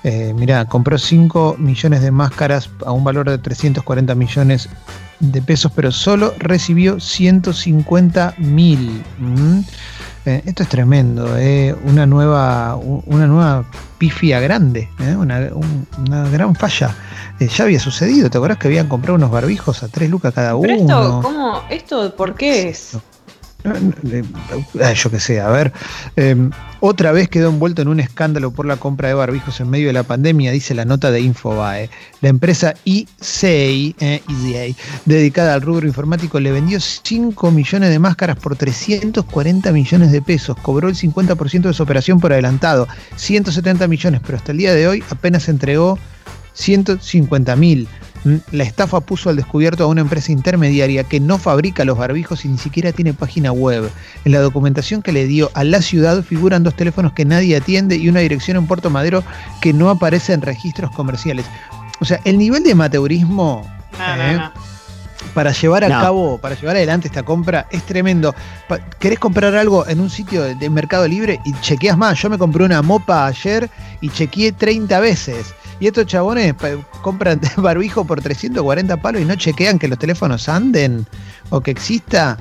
Eh, 0.07 0.33
mirá, 0.35 0.65
compró 0.65 0.99
5 0.99 1.55
millones 1.57 2.01
de 2.03 2.11
máscaras 2.11 2.69
a 2.85 2.91
un 2.91 3.03
valor 3.03 3.27
de 3.27 3.39
340 3.39 4.13
millones 4.13 4.69
de 5.19 5.41
pesos, 5.41 5.71
pero 5.75 5.91
solo 5.91 6.31
recibió 6.37 6.99
150 6.99 8.35
mil. 8.37 9.01
¿Mm? 9.17 9.59
Eh, 10.27 10.43
esto 10.45 10.61
es 10.63 10.69
tremendo, 10.69 11.35
eh, 11.37 11.75
una 11.85 12.05
nueva, 12.05 12.75
una 12.75 13.25
nueva 13.27 13.65
pifia 13.97 14.39
grande, 14.39 14.89
eh, 14.99 15.15
una, 15.15 15.37
un- 15.53 15.87
una 16.05 16.29
gran 16.29 16.53
falla. 16.55 16.93
Eh, 17.39 17.47
ya 17.47 17.63
había 17.63 17.79
sucedido, 17.79 18.29
¿te 18.29 18.37
acordás 18.37 18.57
que 18.59 18.67
habían 18.67 18.87
comprado 18.87 19.15
unos 19.15 19.31
barbijos 19.31 19.81
a 19.83 19.87
3 19.87 20.09
lucas 20.09 20.33
cada 20.35 20.59
Pero 20.59 20.73
uno? 20.81 20.99
esto, 21.05 21.19
¿cómo? 21.23 21.61
¿Esto 21.69 22.15
por 22.15 22.35
qué 22.35 22.69
es? 22.69 22.97
Ah, 24.81 24.93
yo 24.93 25.09
qué 25.09 25.19
sé, 25.19 25.41
a 25.41 25.49
ver. 25.49 25.73
eh, 26.15 26.35
otra 26.81 27.11
vez 27.11 27.29
quedó 27.29 27.49
envuelto 27.49 27.81
en 27.81 27.87
un 27.87 27.99
escándalo 27.99 28.51
por 28.51 28.67
la 28.67 28.77
compra 28.77 29.07
de 29.07 29.15
barbijos 29.15 29.59
en 29.59 29.69
medio 29.69 29.87
de 29.87 29.93
la 29.93 30.03
pandemia, 30.03 30.51
dice 30.51 30.75
la 30.75 30.85
nota 30.85 31.09
de 31.09 31.21
Infobae. 31.21 31.89
La 32.21 32.29
empresa 32.29 32.75
ESEI, 32.85 33.95
eh, 33.99 34.21
ESEI, 34.29 34.75
dedicada 35.05 35.55
al 35.55 35.61
rubro 35.61 35.87
informático, 35.87 36.39
le 36.39 36.51
vendió 36.51 36.79
5 36.79 37.49
millones 37.49 37.89
de 37.89 37.97
máscaras 37.97 38.37
por 38.37 38.55
340 38.55 39.71
millones 39.71 40.11
de 40.11 40.21
pesos. 40.21 40.57
Cobró 40.61 40.87
el 40.87 40.95
50% 40.95 41.61
de 41.61 41.73
su 41.73 41.81
operación 41.81 42.19
por 42.19 42.33
adelantado, 42.33 42.87
170 43.15 43.87
millones, 43.87 44.21
pero 44.23 44.37
hasta 44.37 44.51
el 44.51 44.59
día 44.59 44.73
de 44.75 44.87
hoy 44.87 45.03
apenas 45.09 45.49
entregó 45.49 45.97
150 46.53 47.55
mil. 47.55 47.87
La 48.51 48.63
estafa 48.63 49.01
puso 49.01 49.29
al 49.29 49.35
descubierto 49.35 49.83
a 49.83 49.87
una 49.87 50.01
empresa 50.01 50.31
intermediaria 50.31 51.03
que 51.03 51.19
no 51.19 51.37
fabrica 51.37 51.85
los 51.85 51.97
barbijos 51.97 52.43
y 52.43 52.47
ni 52.47 52.57
siquiera 52.57 52.91
tiene 52.91 53.13
página 53.13 53.51
web. 53.51 53.91
En 54.25 54.31
la 54.31 54.39
documentación 54.39 55.03
que 55.03 55.11
le 55.11 55.27
dio 55.27 55.51
a 55.53 55.63
la 55.63 55.81
ciudad 55.81 56.23
figuran 56.23 56.63
dos 56.63 56.75
teléfonos 56.75 57.13
que 57.13 57.23
nadie 57.23 57.55
atiende 57.55 57.97
y 57.97 58.09
una 58.09 58.21
dirección 58.21 58.57
en 58.57 58.65
Puerto 58.65 58.89
Madero 58.89 59.23
que 59.61 59.73
no 59.73 59.89
aparece 59.91 60.33
en 60.33 60.41
registros 60.41 60.89
comerciales. 60.91 61.45
O 61.99 62.05
sea, 62.05 62.19
el 62.25 62.37
nivel 62.39 62.63
de 62.63 62.71
amateurismo 62.71 63.61
No, 63.97 64.15
Eh, 64.23 64.33
no, 64.33 64.39
no. 64.39 64.51
para 65.33 65.51
llevar 65.51 65.83
a 65.83 65.89
No. 65.89 66.01
cabo, 66.01 66.37
para 66.39 66.55
llevar 66.55 66.75
adelante 66.75 67.07
esta 67.07 67.23
compra 67.23 67.67
es 67.71 67.83
tremendo. 67.83 68.33
Pa- 68.67 68.79
¿Querés 68.79 69.19
comprar 69.19 69.55
algo 69.55 69.87
en 69.87 69.99
un 70.01 70.09
sitio 70.09 70.41
de, 70.43 70.55
de 70.55 70.69
Mercado 70.69 71.07
Libre 71.07 71.39
y 71.45 71.53
chequeas 71.61 71.95
más? 71.97 72.19
Yo 72.21 72.29
me 72.29 72.37
compré 72.37 72.65
una 72.65 72.81
mopa 72.81 73.25
ayer 73.27 73.69
y 74.01 74.09
chequeé 74.09 74.51
30 74.51 74.99
veces. 74.99 75.53
Y 75.79 75.87
estos 75.87 76.05
chabones 76.05 76.53
compran 77.01 77.39
barbijo 77.57 78.05
por 78.05 78.21
340 78.21 78.97
palos 78.97 79.21
y 79.21 79.25
no 79.25 79.35
chequean 79.35 79.77
que 79.79 79.87
los 79.87 79.99
teléfonos 79.99 80.47
anden 80.49 81.05
o 81.49 81.61
que 81.61 81.71
exista. 81.71 82.37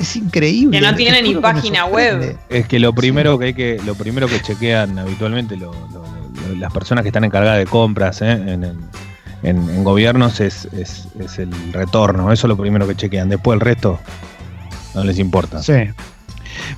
Es 0.00 0.14
increíble. 0.16 0.78
Que 0.78 0.84
no 0.86 0.94
tiene 0.94 1.22
ni 1.22 1.34
página 1.36 1.86
web. 1.86 2.36
Es 2.50 2.66
que 2.68 2.78
lo 2.78 2.92
primero 2.92 3.38
que 3.38 3.46
hay 3.46 3.54
que, 3.54 3.80
lo 3.86 3.94
primero 3.94 4.26
que 4.28 4.40
chequean 4.42 4.98
habitualmente 4.98 5.56
lo- 5.56 5.72
lo- 5.72 6.04
lo- 6.04 6.54
las 6.58 6.70
personas 6.70 7.00
que 7.02 7.08
están 7.08 7.24
encargadas 7.24 7.58
de 7.58 7.64
compras 7.66 8.20
¿eh? 8.20 8.32
en, 8.32 8.48
en- 8.64 8.78
en- 9.42 9.70
en 9.70 9.84
gobiernos 9.84 10.40
es, 10.40 10.66
es- 10.72 11.06
es 11.18 11.38
el 11.38 11.50
retorno. 11.72 12.30
Eso 12.30 12.46
es 12.46 12.48
lo 12.48 12.58
primero 12.58 12.86
que 12.86 12.94
chequean. 12.94 13.30
Después 13.30 13.54
el 13.54 13.60
resto 13.60 13.98
no 14.94 15.02
les 15.02 15.18
importa. 15.18 15.62
Sí. 15.62 15.72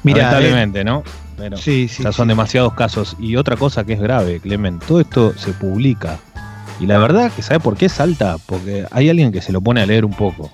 Mira, 0.04 0.18
Lamentablemente, 0.30 0.85
¿no? 0.85 1.02
Pero 1.38 1.57
sí, 1.57 1.88
sí, 1.88 2.02
ya 2.02 2.12
son 2.12 2.26
sí. 2.26 2.28
demasiados 2.28 2.75
casos. 2.75 3.16
Y 3.18 3.37
otra 3.37 3.57
cosa 3.57 3.85
que 3.85 3.95
es 3.95 4.00
grave, 4.00 4.40
Clemen, 4.40 4.80
todo 4.80 5.00
esto 5.00 5.33
se 5.38 5.52
publica. 5.52 6.18
Y 6.80 6.87
la 6.87 6.99
verdad 6.99 7.33
que 7.33 7.42
¿sabe 7.42 7.61
por 7.61 7.76
qué 7.76 7.88
salta? 7.88 8.37
Porque 8.47 8.87
hay 8.90 9.09
alguien 9.09 9.33
que 9.33 9.40
se 9.40 9.52
lo 9.52 9.61
pone 9.61 9.80
a 9.80 9.87
leer 9.87 10.04
un 10.04 10.14
poco. 10.14 10.50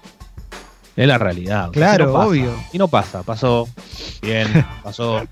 Es 0.97 1.09
la 1.09 1.19
realidad. 1.19 1.71
Claro, 1.73 2.15
obvio. 2.15 2.55
Y 2.73 2.79
no 2.79 2.89
pasa, 2.89 3.23
pasó. 3.23 3.69
Bien, 4.23 4.47
pasó. 4.83 5.23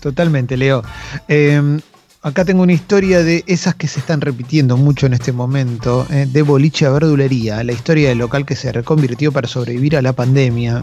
Totalmente, 0.00 0.56
Leo. 0.56 0.82
Em, 1.28 1.80
acá 2.24 2.42
tengo 2.46 2.62
una 2.62 2.72
historia 2.72 3.22
de 3.22 3.44
esas 3.46 3.74
que 3.74 3.86
se 3.86 4.00
están 4.00 4.22
repitiendo 4.22 4.78
mucho 4.78 5.04
en 5.04 5.12
este 5.12 5.30
momento, 5.30 6.06
eh, 6.10 6.26
de 6.26 6.40
boliche 6.40 6.86
a 6.86 6.90
verdulería, 6.90 7.62
la 7.62 7.72
historia 7.72 8.08
del 8.08 8.18
local 8.18 8.46
que 8.46 8.56
se 8.56 8.72
reconvirtió 8.72 9.30
para 9.30 9.46
sobrevivir 9.46 9.94
a 9.94 10.02
la 10.02 10.14
pandemia. 10.14 10.82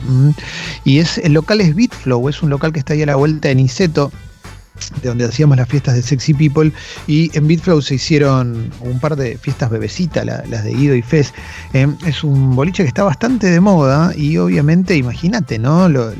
Y 0.86 1.00
es 1.00 1.18
el 1.18 1.34
local 1.34 1.60
es 1.60 1.76
Bitflow, 1.76 2.30
es 2.30 2.44
un 2.44 2.52
local 2.52 2.72
que 2.72 2.80
está 2.80 2.94
ahí 2.94 3.02
a 3.02 3.08
la 3.08 3.16
vuelta 3.16 3.50
en 3.50 3.60
Iseto, 3.60 4.12
de 5.02 5.10
donde 5.10 5.26
hacíamos 5.26 5.58
las 5.58 5.68
fiestas 5.68 5.96
de 5.96 6.02
Sexy 6.02 6.34
People, 6.34 6.72
y 7.08 7.36
en 7.38 7.48
Bitflow 7.48 7.82
se 7.82 7.96
hicieron 7.96 8.72
un 8.82 9.00
par 9.00 9.16
de 9.16 9.38
fiestas 9.38 9.70
bebecitas, 9.70 10.26
las 10.26 10.64
de 10.64 10.74
Guido 10.74 10.96
y 10.96 11.02
Fez. 11.02 11.34
Eh, 11.74 11.88
es 12.06 12.24
un 12.24 12.56
boliche 12.56 12.84
que 12.84 12.88
está 12.88 13.04
bastante 13.04 13.48
de 13.48 13.60
moda 13.60 14.14
y 14.16 14.38
obviamente 14.38 14.96
imagínate, 14.96 15.60
¿no? 15.60 15.90
Lo, 15.90 16.12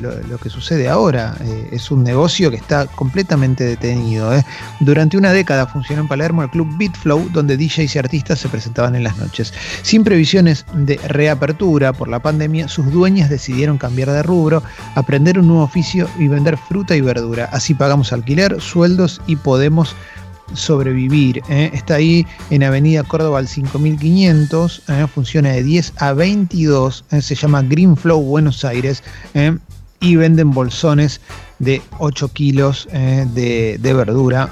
que 0.42 0.48
sucede 0.48 0.88
ahora. 0.88 1.36
Eh, 1.40 1.68
es 1.72 1.90
un 1.90 2.02
negocio 2.02 2.50
que 2.50 2.56
está 2.56 2.86
completamente 2.86 3.64
detenido. 3.64 4.34
¿eh? 4.34 4.44
Durante 4.80 5.16
una 5.16 5.32
década 5.32 5.66
funcionó 5.66 6.02
en 6.02 6.08
Palermo 6.08 6.42
el 6.42 6.50
club 6.50 6.68
Bitflow, 6.76 7.28
donde 7.32 7.56
DJs 7.56 7.94
y 7.94 7.98
artistas 7.98 8.40
se 8.40 8.48
presentaban 8.48 8.96
en 8.96 9.04
las 9.04 9.16
noches. 9.18 9.52
Sin 9.82 10.04
previsiones 10.04 10.64
de 10.74 10.96
reapertura 11.06 11.92
por 11.92 12.08
la 12.08 12.20
pandemia, 12.20 12.68
sus 12.68 12.90
dueñas 12.90 13.30
decidieron 13.30 13.78
cambiar 13.78 14.10
de 14.10 14.22
rubro, 14.22 14.62
aprender 14.94 15.38
un 15.38 15.48
nuevo 15.48 15.62
oficio 15.62 16.08
y 16.18 16.28
vender 16.28 16.56
fruta 16.56 16.96
y 16.96 17.00
verdura. 17.00 17.48
Así 17.52 17.74
pagamos 17.74 18.12
alquiler 18.12 18.51
sueldos 18.58 19.20
y 19.26 19.36
podemos 19.36 19.94
sobrevivir. 20.54 21.42
¿eh? 21.48 21.70
Está 21.72 21.96
ahí 21.96 22.26
en 22.50 22.62
Avenida 22.62 23.02
Córdoba 23.02 23.38
al 23.38 23.48
5500, 23.48 24.82
¿eh? 24.88 25.06
funciona 25.12 25.50
de 25.50 25.62
10 25.62 25.94
a 25.98 26.12
22, 26.12 27.04
¿eh? 27.10 27.22
se 27.22 27.34
llama 27.34 27.62
Green 27.62 27.96
Flow 27.96 28.22
Buenos 28.22 28.64
Aires 28.64 29.02
y 30.00 30.16
venden 30.16 30.50
bolsones 30.50 31.20
de 31.62 31.80
8 32.00 32.28
kilos 32.32 32.88
de, 32.90 33.78
verdura. 33.80 34.48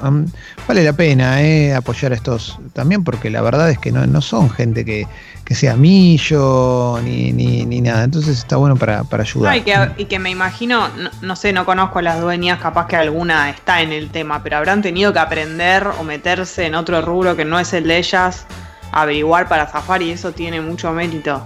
vale 0.66 0.84
la 0.84 0.92
pena 0.92 1.38
apoyar 1.76 2.12
a 2.12 2.14
estos 2.14 2.58
también 2.72 3.02
porque 3.02 3.30
la 3.30 3.42
verdad 3.42 3.68
es 3.68 3.78
que 3.78 3.90
no, 3.90 4.06
no 4.06 4.20
son 4.20 4.48
gente 4.48 4.84
que, 4.84 5.08
que 5.50 5.56
sea 5.56 5.74
millo 5.74 7.00
ni, 7.02 7.32
ni, 7.32 7.80
nada. 7.80 8.04
Entonces 8.04 8.38
está 8.38 8.56
bueno 8.56 8.76
para, 8.76 9.04
ayudar. 9.18 9.56
y, 9.98 10.04
que, 10.04 10.18
me 10.20 10.30
imagino, 10.30 10.88
no, 11.22 11.34
sé, 11.34 11.52
no 11.52 11.66
conozco 11.66 11.98
a 11.98 12.02
las 12.02 12.20
dueñas, 12.20 12.60
capaz 12.60 12.86
que 12.86 12.94
alguna 12.94 13.50
está 13.50 13.82
en 13.82 13.90
el 13.90 14.10
tema, 14.10 14.44
pero 14.44 14.58
habrán 14.58 14.80
tenido 14.80 15.12
que 15.12 15.18
aprender 15.18 15.88
o 15.98 16.04
meterse 16.04 16.66
en 16.66 16.76
otro 16.76 17.02
rubro 17.02 17.34
que 17.34 17.44
no 17.44 17.58
es 17.58 17.72
el 17.72 17.88
de 17.88 17.98
ellas, 17.98 18.46
averiguar 18.92 19.48
para 19.48 19.66
zafar 19.66 20.00
y 20.02 20.12
eso 20.12 20.30
tiene 20.30 20.60
mucho 20.60 20.92
mérito. 20.92 21.42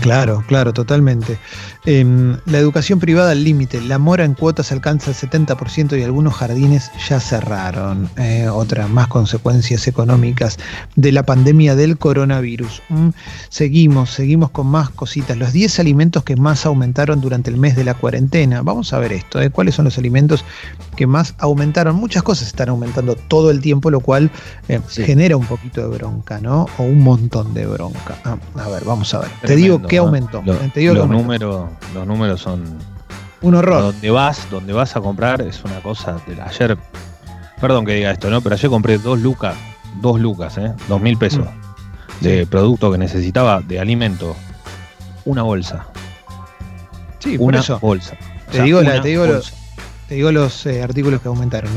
Claro, 0.00 0.42
claro, 0.48 0.72
totalmente. 0.72 1.38
Em, 1.86 2.38
la 2.46 2.58
educación 2.58 2.98
privada 2.98 3.32
al 3.32 3.44
límite. 3.44 3.78
La 3.82 3.98
mora 3.98 4.24
en 4.24 4.32
cuotas 4.32 4.72
alcanza 4.72 5.10
el 5.10 5.16
70% 5.16 5.98
y 5.98 6.02
algunos 6.02 6.32
jardines 6.32 6.90
ya 7.06 7.20
cerraron. 7.20 8.08
Eh, 8.16 8.48
otras 8.50 8.88
más 8.88 9.08
consecuencias 9.08 9.86
económicas 9.86 10.58
de 10.96 11.12
la 11.12 11.24
pandemia 11.24 11.76
del 11.76 11.98
coronavirus. 11.98 12.82
Mm, 12.88 13.08
seguimos, 13.50 14.10
seguimos 14.10 14.50
con 14.50 14.66
más 14.66 14.88
cositas. 14.88 15.36
Los 15.36 15.52
10 15.52 15.78
alimentos 15.78 16.24
que 16.24 16.36
más 16.36 16.64
aumentaron 16.64 17.20
durante 17.20 17.50
el 17.50 17.58
mes 17.58 17.76
de 17.76 17.84
la 17.84 17.92
cuarentena. 17.92 18.62
Vamos 18.62 18.94
a 18.94 18.98
ver 18.98 19.12
esto. 19.12 19.42
Eh. 19.42 19.50
¿Cuáles 19.50 19.74
son 19.74 19.84
los 19.84 19.98
alimentos 19.98 20.42
que 20.96 21.06
más 21.06 21.34
aumentaron? 21.36 21.96
Muchas 21.96 22.22
cosas 22.22 22.46
están 22.46 22.70
aumentando 22.70 23.14
todo 23.14 23.50
el 23.50 23.60
tiempo, 23.60 23.90
lo 23.90 24.00
cual 24.00 24.30
eh, 24.68 24.80
genera 24.88 25.36
un 25.36 25.44
poquito 25.44 25.82
de 25.82 25.98
bronca, 25.98 26.40
¿no? 26.40 26.66
O 26.78 26.84
un 26.84 27.00
montón 27.00 27.52
de 27.52 27.66
bronca. 27.66 28.16
Ah, 28.24 28.38
a 28.56 28.68
ver, 28.70 28.84
vamos 28.86 29.12
a 29.12 29.20
ver. 29.20 29.30
Te 29.42 29.54
digo 29.54 29.82
que 29.82 29.98
aumentó. 29.98 30.42
Te 30.72 30.80
digo 30.80 30.94
los 30.94 31.10
números 31.10 31.73
los 31.94 32.06
números 32.06 32.40
son 32.40 32.78
un 33.42 33.54
horror. 33.54 33.82
Donde 33.82 34.10
vas, 34.10 34.48
donde 34.50 34.72
vas 34.72 34.96
a 34.96 35.00
comprar 35.00 35.42
es 35.42 35.62
una 35.64 35.80
cosa. 35.80 36.16
De 36.26 36.40
ayer, 36.40 36.78
perdón 37.60 37.84
que 37.84 37.94
diga 37.94 38.10
esto, 38.10 38.30
¿no? 38.30 38.40
Pero 38.40 38.54
ayer 38.54 38.70
compré 38.70 38.98
dos 38.98 39.20
lucas, 39.20 39.54
dos 40.00 40.18
lucas, 40.18 40.56
¿eh? 40.58 40.72
Dos 40.88 41.00
mil 41.00 41.18
pesos 41.18 41.46
mm. 41.46 42.24
de 42.24 42.46
producto 42.46 42.90
que 42.90 42.98
necesitaba 42.98 43.60
de 43.60 43.80
alimento. 43.80 44.34
Una 45.26 45.42
bolsa. 45.42 45.86
Sí, 47.18 47.36
una 47.38 47.62
bolsa. 47.80 48.16
Te, 48.50 48.62
digo 48.62 48.82
te, 48.82 49.00
digo 49.00 49.26
los, 49.26 49.52
te 50.08 50.14
digo 50.16 50.32
los 50.32 50.66
artículos 50.66 51.20
que 51.20 51.28
aumentaron. 51.28 51.70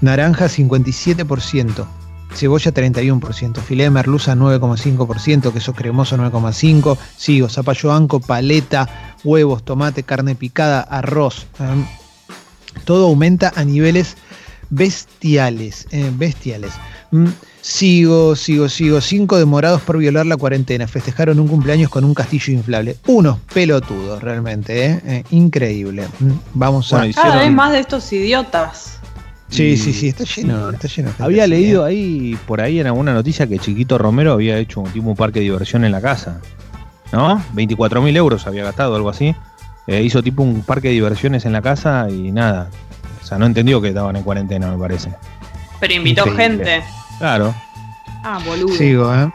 Naranja 0.00 0.46
57%, 0.46 1.86
cebolla 2.34 2.72
31%, 2.72 3.60
filé 3.60 3.84
de 3.84 3.90
merluza 3.90 4.34
9,5%, 4.34 5.52
queso 5.52 5.72
cremoso 5.72 6.16
9,5%, 6.16 6.98
sigo, 7.16 7.48
zapallo 7.48 7.92
anco, 7.92 8.20
paleta, 8.20 9.14
huevos, 9.24 9.64
tomate, 9.64 10.02
carne 10.02 10.34
picada, 10.34 10.80
arroz. 10.80 11.46
Em, 11.58 11.84
todo 12.84 13.06
aumenta 13.06 13.52
a 13.54 13.64
niveles 13.64 14.16
bestiales, 14.70 15.86
eh, 15.90 16.10
bestiales. 16.14 16.72
Mm, 17.10 17.28
sigo, 17.60 18.36
sigo, 18.36 18.68
sigo. 18.68 19.00
Cinco 19.00 19.38
demorados 19.38 19.80
por 19.82 19.98
violar 19.98 20.26
la 20.26 20.36
cuarentena. 20.36 20.86
Festejaron 20.86 21.40
un 21.40 21.48
cumpleaños 21.48 21.90
con 21.90 22.04
un 22.04 22.14
castillo 22.14 22.52
inflable. 22.52 22.96
Unos 23.06 23.38
pelotudos, 23.52 24.22
realmente, 24.22 24.86
¿eh? 24.86 25.00
eh 25.04 25.24
increíble. 25.30 26.06
Mm, 26.20 26.32
vamos 26.54 26.92
a. 26.92 27.10
Cada 27.12 27.36
vez 27.36 27.52
más 27.52 27.72
de 27.72 27.80
estos 27.80 28.12
idiotas. 28.12 28.97
Sí, 29.48 29.76
sí, 29.76 29.92
sí, 29.92 30.08
está 30.08 30.24
lleno, 30.24 30.70
está 30.70 30.88
lleno. 30.88 31.10
Había 31.18 31.46
leído 31.46 31.86
¿eh? 31.86 31.90
ahí, 31.90 32.38
por 32.46 32.60
ahí 32.60 32.80
en 32.80 32.86
alguna 32.86 33.14
noticia, 33.14 33.46
que 33.46 33.58
Chiquito 33.58 33.96
Romero 33.96 34.32
había 34.32 34.58
hecho 34.58 34.80
un 34.80 34.90
tipo 34.90 35.08
un 35.08 35.16
parque 35.16 35.38
de 35.40 35.44
diversión 35.44 35.84
en 35.84 35.92
la 35.92 36.00
casa. 36.00 36.40
¿No? 37.12 37.42
24 37.54 38.02
mil 38.02 38.14
euros 38.16 38.46
había 38.46 38.64
gastado, 38.64 38.94
algo 38.94 39.08
así. 39.08 39.34
Eh, 39.86 40.02
hizo 40.02 40.22
tipo 40.22 40.42
un 40.42 40.62
parque 40.62 40.88
de 40.88 40.94
diversiones 40.94 41.46
en 41.46 41.52
la 41.52 41.62
casa 41.62 42.08
y 42.10 42.30
nada. 42.30 42.68
O 43.22 43.26
sea, 43.26 43.38
no 43.38 43.46
entendió 43.46 43.80
que 43.80 43.88
estaban 43.88 44.14
en 44.16 44.22
cuarentena, 44.22 44.70
me 44.70 44.78
parece. 44.78 45.10
Pero 45.80 45.94
invitó 45.94 46.30
gente. 46.30 46.82
Claro. 47.18 47.54
Ah, 48.22 48.38
boludo. 48.44 48.74
Sigo, 48.76 49.14
¿eh? 49.14 49.32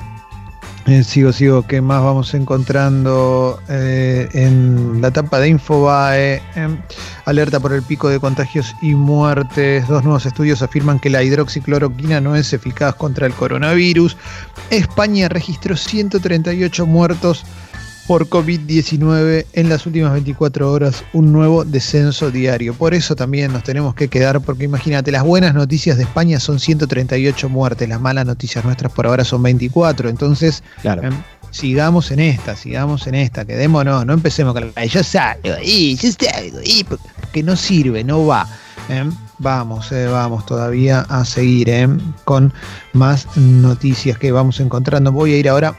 Eh, 0.85 1.01
sigo, 1.05 1.31
sigo, 1.31 1.65
¿qué 1.65 1.79
más 1.79 2.03
vamos 2.03 2.33
encontrando 2.33 3.57
eh, 3.69 4.27
en 4.33 5.01
la 5.01 5.07
etapa 5.07 5.39
de 5.39 5.47
Infobae? 5.47 6.41
Em, 6.55 6.77
alerta 7.23 7.61
por 7.61 7.71
el 7.71 7.83
pico 7.83 8.09
de 8.09 8.19
contagios 8.19 8.75
y 8.81 8.93
muertes. 8.93 9.87
Dos 9.87 10.03
nuevos 10.03 10.25
estudios 10.25 10.61
afirman 10.61 10.99
que 10.99 11.09
la 11.09 11.23
hidroxicloroquina 11.23 12.19
no 12.19 12.35
es 12.35 12.51
eficaz 12.51 12.95
contra 12.95 13.25
el 13.25 13.33
coronavirus. 13.33 14.17
España 14.71 15.29
registró 15.29 15.77
138 15.77 16.85
muertos 16.85 17.45
por 18.07 18.27
COVID-19 18.27 19.45
en 19.53 19.69
las 19.69 19.85
últimas 19.85 20.11
24 20.13 20.71
horas 20.71 21.03
un 21.13 21.31
nuevo 21.31 21.63
descenso 21.63 22.31
diario. 22.31 22.73
Por 22.73 22.93
eso 22.93 23.15
también 23.15 23.53
nos 23.53 23.63
tenemos 23.63 23.95
que 23.95 24.07
quedar, 24.07 24.41
porque 24.41 24.65
imagínate, 24.65 25.11
las 25.11 25.23
buenas 25.23 25.53
noticias 25.53 25.97
de 25.97 26.03
España 26.03 26.39
son 26.39 26.59
138 26.59 27.49
muertes, 27.49 27.87
las 27.87 28.01
malas 28.01 28.25
noticias 28.25 28.65
nuestras 28.65 28.91
por 28.91 29.07
ahora 29.07 29.23
son 29.23 29.43
24. 29.43 30.09
Entonces, 30.09 30.63
em, 30.83 31.13
sigamos 31.51 32.11
en 32.11 32.19
esta, 32.19 32.55
sigamos 32.55 33.07
en 33.07 33.15
esta, 33.15 33.45
quedémonos, 33.45 34.05
no 34.05 34.13
empecemos 34.13 34.53
con 34.53 34.71
la 34.75 34.85
yo 34.85 35.03
salgo 35.03 35.55
y 35.63 35.95
yo 35.95 36.11
salgo 36.11 36.59
y 36.63 36.83
porque 36.83 37.43
no 37.43 37.55
sirve, 37.55 38.03
no 38.03 38.25
va. 38.25 38.47
Em. 38.89 39.11
Vamos, 39.39 39.91
eh, 39.91 40.05
vamos 40.05 40.45
todavía 40.45 41.01
a 41.09 41.25
seguir 41.25 41.69
em, 41.69 41.99
con 42.23 42.53
más 42.93 43.27
noticias 43.35 44.17
que 44.17 44.31
vamos 44.31 44.59
encontrando. 44.59 45.11
Voy 45.11 45.33
a 45.33 45.37
ir 45.37 45.49
ahora 45.49 45.75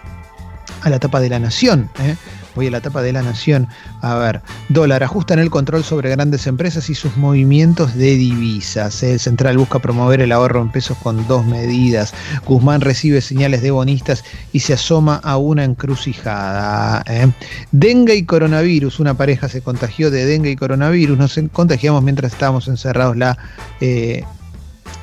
a 0.83 0.91
la 0.91 0.97
etapa 0.97 1.21
de 1.21 1.29
la 1.29 1.39
nación. 1.39 1.91
¿eh? 2.01 2.17
Voy 2.55 2.69
a 2.69 2.71
la 2.71 2.79
etapa 2.79 3.03
de 3.03 3.13
la 3.13 3.23
nación. 3.23 3.67
A 4.01 4.15
ver, 4.15 4.41
dólar 4.69 5.03
ajustan 5.03 5.41
el 5.41 5.51
control 5.51 5.83
sobre 5.83 6.11
grandes 6.11 6.47
empresas 6.47 6.89
y 6.89 6.95
sus 6.95 7.17
movimientos 7.17 7.95
de 7.95 8.15
divisas. 8.15 9.03
¿eh? 9.03 9.15
El 9.15 9.21
central 9.21 9.59
busca 9.59 9.81
promover 9.81 10.21
el 10.21 10.31
ahorro 10.31 10.63
en 10.63 10.71
pesos 10.71 10.97
con 10.99 11.27
dos 11.27 11.45
medidas. 11.45 12.15
Guzmán 12.47 12.81
recibe 12.81 13.21
señales 13.21 13.63
de 13.63 13.73
bonistas 13.73 14.25
y 14.53 14.61
se 14.61 14.75
asoma 14.75 15.17
a 15.17 15.37
una 15.37 15.65
encrucijada. 15.65 17.03
¿eh? 17.07 17.29
Dengue 17.73 18.15
y 18.15 18.25
coronavirus. 18.25 19.01
Una 19.01 19.15
pareja 19.15 19.49
se 19.49 19.61
contagió 19.61 20.11
de 20.11 20.25
dengue 20.25 20.51
y 20.51 20.57
coronavirus. 20.57 21.19
Nos 21.19 21.41
contagiamos 21.53 22.03
mientras 22.03 22.33
estábamos 22.33 22.69
encerrados 22.69 23.17
la 23.17 23.37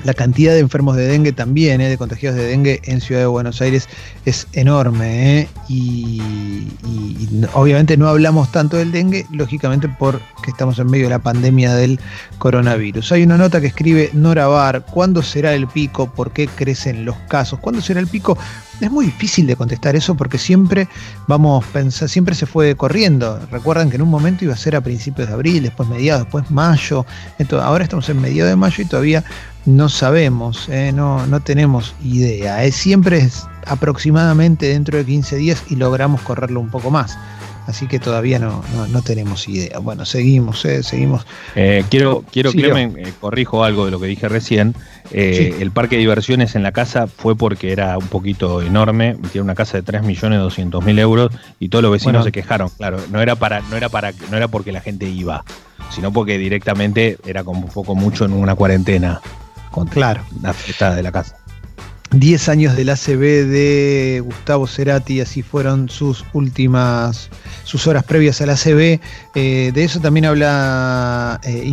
la 0.03 0.13
cantidad 0.13 0.53
de 0.53 0.59
enfermos 0.59 0.95
de 0.95 1.07
dengue 1.07 1.31
también, 1.31 1.81
eh, 1.81 1.89
de 1.89 1.97
contagiados 1.97 2.37
de 2.37 2.47
dengue 2.47 2.81
en 2.83 3.01
Ciudad 3.01 3.21
de 3.21 3.27
Buenos 3.27 3.61
Aires 3.61 3.87
es 4.25 4.47
enorme. 4.53 5.41
Eh, 5.41 5.47
y, 5.67 6.21
obviamente 7.53 7.97
no 7.97 8.07
hablamos 8.07 8.51
tanto 8.51 8.77
del 8.77 8.91
dengue, 8.91 9.25
lógicamente 9.31 9.89
porque 9.99 10.23
estamos 10.47 10.79
en 10.79 10.87
medio 10.87 11.05
de 11.05 11.11
la 11.11 11.19
pandemia 11.19 11.73
del 11.75 11.99
coronavirus. 12.37 13.11
Hay 13.11 13.23
una 13.23 13.37
nota 13.37 13.61
que 13.61 13.67
escribe 13.67 14.09
Nora 14.13 14.47
Bar, 14.47 14.85
¿cuándo 14.85 15.21
será 15.21 15.53
el 15.53 15.67
pico? 15.67 16.11
¿Por 16.11 16.31
qué 16.31 16.47
crecen 16.47 17.05
los 17.05 17.15
casos? 17.27 17.59
¿Cuándo 17.59 17.81
será 17.81 17.99
el 17.99 18.07
pico? 18.07 18.37
Es 18.81 18.91
muy 18.91 19.05
difícil 19.05 19.45
de 19.45 19.55
contestar 19.55 19.95
eso 19.95 20.15
porque 20.15 20.39
siempre 20.39 20.87
vamos 21.27 21.63
pensar, 21.65 22.09
siempre 22.09 22.33
se 22.33 22.47
fue 22.47 22.75
corriendo. 22.75 23.39
Recuerdan 23.51 23.91
que 23.91 23.97
en 23.97 24.01
un 24.01 24.09
momento 24.09 24.43
iba 24.43 24.55
a 24.55 24.57
ser 24.57 24.75
a 24.75 24.81
principios 24.81 25.27
de 25.27 25.33
abril, 25.35 25.63
después 25.63 25.87
mediados, 25.87 26.23
después 26.23 26.49
mayo. 26.49 27.05
Entonces, 27.37 27.65
ahora 27.65 27.83
estamos 27.83 28.09
en 28.09 28.19
mediados 28.19 28.49
de 28.49 28.55
mayo 28.55 28.83
y 28.83 28.85
todavía 28.85 29.23
no 29.65 29.87
sabemos, 29.87 30.67
eh, 30.69 30.91
no, 30.91 31.27
no 31.27 31.39
tenemos 31.41 31.93
idea. 32.03 32.63
Eh. 32.65 32.71
Siempre 32.71 33.19
es 33.19 33.45
aproximadamente 33.67 34.67
dentro 34.67 34.97
de 34.97 35.05
15 35.05 35.35
días 35.35 35.63
y 35.69 35.75
logramos 35.75 36.21
correrlo 36.21 36.59
un 36.59 36.69
poco 36.69 36.89
más. 36.89 37.17
Así 37.71 37.87
que 37.87 37.99
todavía 37.99 38.37
no, 38.37 38.63
no, 38.89 39.01
tenemos 39.01 39.47
idea. 39.47 39.79
Bueno, 39.79 40.05
seguimos, 40.05 40.63
eh, 40.65 40.83
seguimos. 40.83 41.25
Eh, 41.55 41.83
quiero, 41.89 42.23
quiero 42.31 42.51
Clemen, 42.51 42.95
eh, 42.97 43.13
corrijo 43.19 43.63
algo 43.63 43.85
de 43.85 43.91
lo 43.91 43.99
que 43.99 44.07
dije 44.07 44.29
recién. 44.29 44.75
El 45.11 45.71
parque 45.71 45.95
de 45.95 46.01
diversiones 46.01 46.55
en 46.55 46.63
la 46.63 46.71
casa 46.71 47.07
fue 47.07 47.35
porque 47.35 47.71
era 47.71 47.97
un 47.97 48.07
poquito 48.07 48.61
enorme, 48.61 49.17
tiene 49.31 49.43
una 49.43 49.55
casa 49.55 49.77
de 49.77 49.83
3 49.83 50.03
millones 50.03 50.39
200 50.39 50.85
mil 50.85 50.99
euros 50.99 51.31
y 51.59 51.69
todos 51.69 51.83
los 51.83 51.91
vecinos 51.91 52.23
se 52.23 52.31
quejaron, 52.31 52.69
claro, 52.69 52.97
no 53.09 53.21
era 53.21 53.35
para, 53.35 53.59
no 53.61 53.75
era 53.75 53.89
para, 53.89 54.13
no 54.29 54.37
era 54.37 54.47
porque 54.47 54.71
la 54.71 54.79
gente 54.79 55.09
iba, 55.09 55.43
sino 55.89 56.13
porque 56.13 56.37
directamente 56.37 57.17
era 57.25 57.43
como 57.43 57.61
un 57.61 57.71
poco 57.71 57.93
mucho 57.93 58.23
en 58.25 58.33
una 58.33 58.55
cuarentena. 58.55 59.21
Con 59.71 59.87
claro. 59.87 60.21
La 60.41 60.53
fiesta 60.53 60.93
de 60.95 61.01
la 61.01 61.11
casa. 61.13 61.40
10 62.11 62.49
años 62.49 62.75
del 62.75 62.89
ACB 62.89 63.47
de 63.47 64.21
Gustavo 64.23 64.67
Cerati, 64.67 65.21
así 65.21 65.41
fueron 65.41 65.87
sus 65.87 66.25
últimas, 66.33 67.29
sus 67.63 67.87
horas 67.87 68.03
previas 68.03 68.41
al 68.41 68.49
ACB. 68.49 68.99
Eh, 69.35 69.71
de 69.73 69.83
eso 69.83 70.01
también 70.01 70.25
habla 70.25 71.39
eh, 71.43 71.63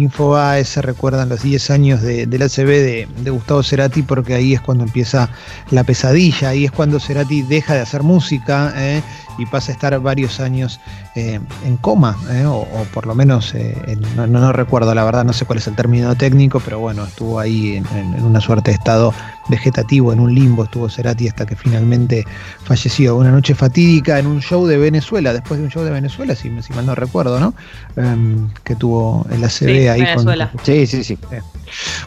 se 0.64 0.83
recuerdan 0.83 1.28
los 1.28 1.42
10 1.42 1.71
años 1.71 2.02
del 2.02 2.42
ACB 2.42 2.66
de, 2.66 3.30
Gustavo 3.30 3.62
Cerati, 3.62 4.02
porque 4.02 4.35
ahí 4.35 4.54
es 4.54 4.61
cuando 4.61 4.85
empieza 4.85 5.28
la 5.71 5.85
pesadilla, 5.85 6.50
ahí 6.50 6.64
es 6.64 6.73
cuando 6.73 7.00
Cerati 7.00 7.42
deja 7.42 7.75
de 7.75 7.80
hacer 7.80 8.02
música 8.02 8.73
eh, 8.76 9.02
y 9.38 9.47
pasa 9.47 9.73
a 9.73 9.75
estar 9.75 9.99
varios 10.00 10.40
años 10.40 10.80
eh, 11.14 11.40
en 11.64 11.76
coma, 11.78 12.16
o, 12.47 12.66
por 12.92 13.07
lo 13.07 13.14
menos, 13.14 13.54
eh, 13.54 13.97
no, 14.16 14.52
recuerdo 14.52 14.95
la 14.95 15.04
verdad, 15.04 15.25
no 15.25 15.33
sé 15.33 15.45
cuál 15.45 15.59
es 15.59 15.66
el 15.66 15.75
término 15.75 16.14
técnico, 16.16 16.61
pero 16.61 16.78
bueno, 16.78 17.04
estuvo 17.04 17.38
ahí 17.38 17.76
en, 17.76 18.25
una 18.25 18.40
suerte 18.40 18.71
de 18.71 18.76
estado 18.76 19.14
vegetativo, 19.49 20.12
en 20.12 20.21
un 20.21 20.35
limbo, 20.35 20.64
estuvo 20.64 20.88
Cerati 20.88 21.28
hasta 21.28 21.47
que 21.47 21.57
finalmente 21.57 22.25
falleció. 22.64 23.17
Una 23.17 23.31
noche 23.31 23.55
fatídica 23.55 24.19
en 24.19 24.26
un 24.26 24.40
show 24.40 24.67
de 24.67 24.78
Venezuela, 24.78 25.33
después 25.33 25.59
de 25.59 25.64
un 25.64 25.71
show 25.71 25.85
de 25.85 25.90
Venezuela, 25.90 26.35
si, 26.35 26.50
si 26.62 26.73
mal 26.73 26.87
no 26.87 26.95
recuerdo, 26.95 27.40
¿no? 27.40 27.55
Em, 27.97 28.49
que 28.64 28.75
tuvo 28.75 29.26
el 29.31 29.45
ACB 29.45 29.90
ahí 29.90 30.02
Venezuela. 30.02 30.52
sí, 30.62 30.87
sí, 30.87 31.05
sí. 31.05 31.19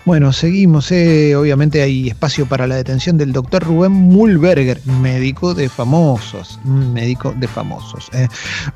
Bueno, 0.05 0.33
seguimos. 0.33 0.87
obviamente 0.87 1.81
hay 1.81 2.09
espacio 2.09 2.45
para 2.45 2.67
la 2.67 2.75
detención 2.75 3.17
del 3.17 3.31
doctor 3.31 3.63
Rubén 3.63 3.91
Mulberger, 3.91 4.81
médico 4.85 5.53
de 5.53 5.69
famosos. 5.69 6.59
Médico 6.63 7.33
de 7.37 7.47
famosos. 7.47 8.09
Eh. 8.13 8.27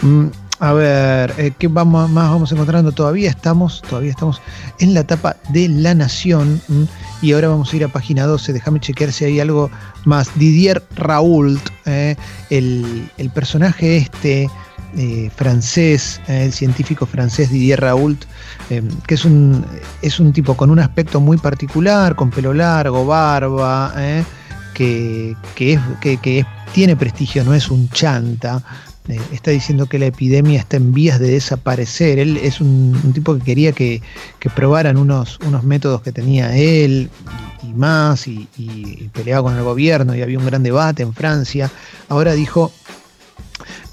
Mm, 0.01 0.27
a 0.59 0.71
ver, 0.71 1.33
eh, 1.37 1.51
¿qué 1.57 1.67
vamos, 1.67 2.09
más 2.09 2.29
vamos 2.29 2.51
encontrando? 2.51 2.93
Todavía 2.93 3.29
estamos, 3.29 3.81
todavía 3.81 4.11
estamos 4.11 4.41
en 4.79 4.93
la 4.93 5.01
etapa 5.01 5.35
de 5.49 5.67
La 5.67 5.93
Nación 5.93 6.61
mm, 6.67 6.83
y 7.21 7.33
ahora 7.33 7.49
vamos 7.49 7.73
a 7.73 7.75
ir 7.75 7.83
a 7.83 7.89
página 7.89 8.25
12. 8.25 8.53
Déjame 8.55 8.79
chequear 8.79 9.11
si 9.11 9.25
hay 9.25 9.39
algo 9.39 9.69
más. 10.05 10.29
Didier 10.39 10.81
Raoult, 10.95 11.61
eh, 11.85 12.15
el, 12.49 13.09
personaje 13.33 13.97
este 13.97 14.49
francés, 15.35 16.21
el 16.27 16.53
científico 16.53 17.05
francés 17.05 17.49
Didier 17.49 17.81
Raoult, 17.81 18.23
que 18.69 19.13
es 19.13 19.25
un, 19.25 19.65
es 20.01 20.21
un 20.21 20.31
tipo 20.31 20.55
con 20.55 20.69
un 20.69 20.79
aspecto 20.79 21.19
muy 21.19 21.35
particular, 21.37 22.15
con 22.15 22.29
pelo 22.29 22.53
largo, 22.53 23.05
barba, 23.05 23.93
que, 24.73 25.35
es, 25.57 25.79
que, 25.99 26.45
tiene 26.73 26.95
prestigio, 26.95 27.43
no 27.43 27.53
es 27.53 27.69
un 27.69 27.89
chanta. 27.89 28.63
Eh, 29.07 29.19
está 29.31 29.51
diciendo 29.51 29.85
que 29.85 29.99
la 29.99 30.07
epidemia 30.07 30.59
está 30.59 30.77
en 30.77 30.93
vías 30.93 31.19
de 31.19 31.29
desaparecer. 31.29 32.19
Él 32.19 32.37
es 32.37 32.59
un, 32.59 33.11
tipo 33.13 33.35
que 33.35 33.43
quería 33.43 33.71
que, 33.71 34.01
probaran 34.55 34.97
unos, 34.97 35.39
unos 35.45 35.63
métodos 35.63 36.01
que 36.01 36.11
tenía 36.11 36.55
él 36.55 37.09
y, 37.63 37.73
más, 37.73 38.27
y, 38.27 38.47
y, 38.57 39.09
peleaba 39.13 39.49
con 39.49 39.57
el 39.57 39.63
gobierno, 39.63 40.15
y 40.15 40.21
había 40.21 40.39
un 40.39 40.45
gran 40.45 40.63
debate 40.63 41.03
en 41.03 41.13
Francia. 41.13 41.71
Ahora 42.09 42.33
dijo 42.33 42.71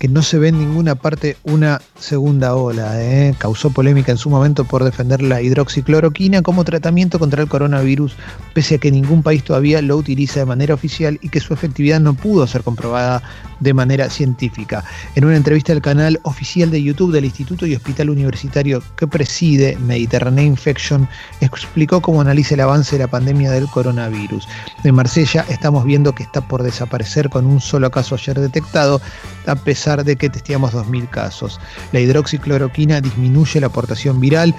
que 0.02 0.08
no 0.08 0.22
se 0.22 0.36
ve 0.36 0.48
en 0.48 0.58
ninguna 0.58 0.96
parte 0.96 1.36
una 1.44 1.80
segunda 1.96 2.56
ola. 2.56 3.00
¿eh? 3.00 3.36
Causó 3.38 3.70
polémica 3.70 4.10
en 4.10 4.18
su 4.18 4.30
momento 4.30 4.64
por 4.64 4.82
defender 4.82 5.22
la 5.22 5.40
hidroxicloroquina 5.40 6.42
como 6.42 6.64
tratamiento 6.64 7.20
contra 7.20 7.40
el 7.40 7.48
coronavirus, 7.48 8.16
pese 8.52 8.74
a 8.74 8.78
que 8.78 8.90
ningún 8.90 9.22
país 9.22 9.44
todavía 9.44 9.80
lo 9.80 9.96
utiliza 9.96 10.40
de 10.40 10.46
manera 10.46 10.74
oficial 10.74 11.20
y 11.22 11.28
que 11.28 11.38
su 11.38 11.54
efectividad 11.54 12.00
no 12.00 12.14
pudo 12.14 12.48
ser 12.48 12.64
comprobada 12.64 13.22
de 13.60 13.74
manera 13.74 14.10
científica. 14.10 14.82
En 15.14 15.24
una 15.24 15.36
entrevista 15.36 15.72
al 15.72 15.80
canal 15.80 16.18
oficial 16.24 16.72
de 16.72 16.82
YouTube 16.82 17.12
del 17.12 17.26
Instituto 17.26 17.64
y 17.64 17.76
Hospital 17.76 18.10
Universitario 18.10 18.82
que 18.96 19.06
preside 19.06 19.76
Mediterranean 19.86 20.48
Infection, 20.48 21.08
explicó 21.40 22.02
cómo 22.02 22.20
analiza 22.20 22.54
el 22.54 22.62
avance 22.62 22.96
de 22.96 23.04
la 23.04 23.08
pandemia 23.08 23.52
del 23.52 23.68
coronavirus. 23.68 24.48
En 24.82 24.96
Marsella 24.96 25.46
estamos 25.48 25.84
viendo 25.84 26.12
que 26.12 26.24
está 26.24 26.40
por 26.40 26.64
desaparecer 26.64 27.30
con 27.30 27.46
un 27.46 27.60
solo 27.60 27.88
caso 27.92 28.16
ayer 28.16 28.40
detectado, 28.40 29.00
a 29.46 29.54
pesar 29.54 29.91
de 29.96 30.16
que 30.16 30.30
testeamos 30.30 30.72
2.000 30.72 31.08
casos. 31.10 31.60
La 31.92 32.00
hidroxicloroquina 32.00 33.00
disminuye 33.00 33.60
la 33.60 33.66
aportación 33.68 34.20
viral. 34.20 34.54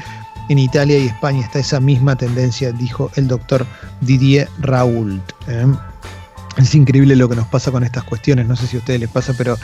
En 0.49 0.59
Italia 0.59 0.99
y 0.99 1.07
España 1.07 1.41
está 1.41 1.59
esa 1.59 1.79
misma 1.79 2.15
tendencia, 2.15 2.71
dijo 2.71 3.09
el 3.15 3.27
doctor 3.27 3.65
Didier 4.01 4.49
Raoult. 4.59 5.23
¿eh? 5.47 5.65
Es 6.57 6.75
increíble 6.75 7.15
lo 7.15 7.27
que 7.27 7.35
nos 7.35 7.47
pasa 7.47 7.71
con 7.71 7.83
estas 7.83 8.03
cuestiones, 8.03 8.45
no 8.47 8.55
sé 8.55 8.67
si 8.67 8.75
a 8.75 8.79
ustedes 8.79 8.99
les 8.99 9.09
pasa, 9.09 9.33
pero 9.37 9.57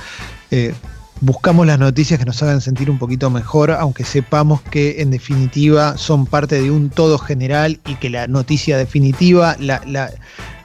eh, 0.51 0.73
buscamos 1.21 1.67
las 1.67 1.79
noticias 1.79 2.19
que 2.19 2.25
nos 2.25 2.41
hagan 2.43 2.61
sentir 2.61 2.89
un 2.89 2.97
poquito 2.97 3.29
mejor, 3.29 3.71
aunque 3.71 4.03
sepamos 4.03 4.61
que 4.61 5.01
en 5.01 5.11
definitiva 5.11 5.97
son 5.97 6.25
parte 6.25 6.61
de 6.61 6.71
un 6.71 6.89
todo 6.89 7.17
general 7.17 7.79
y 7.85 7.95
que 7.95 8.09
la 8.09 8.27
noticia 8.27 8.77
definitiva, 8.77 9.55
la, 9.59 9.81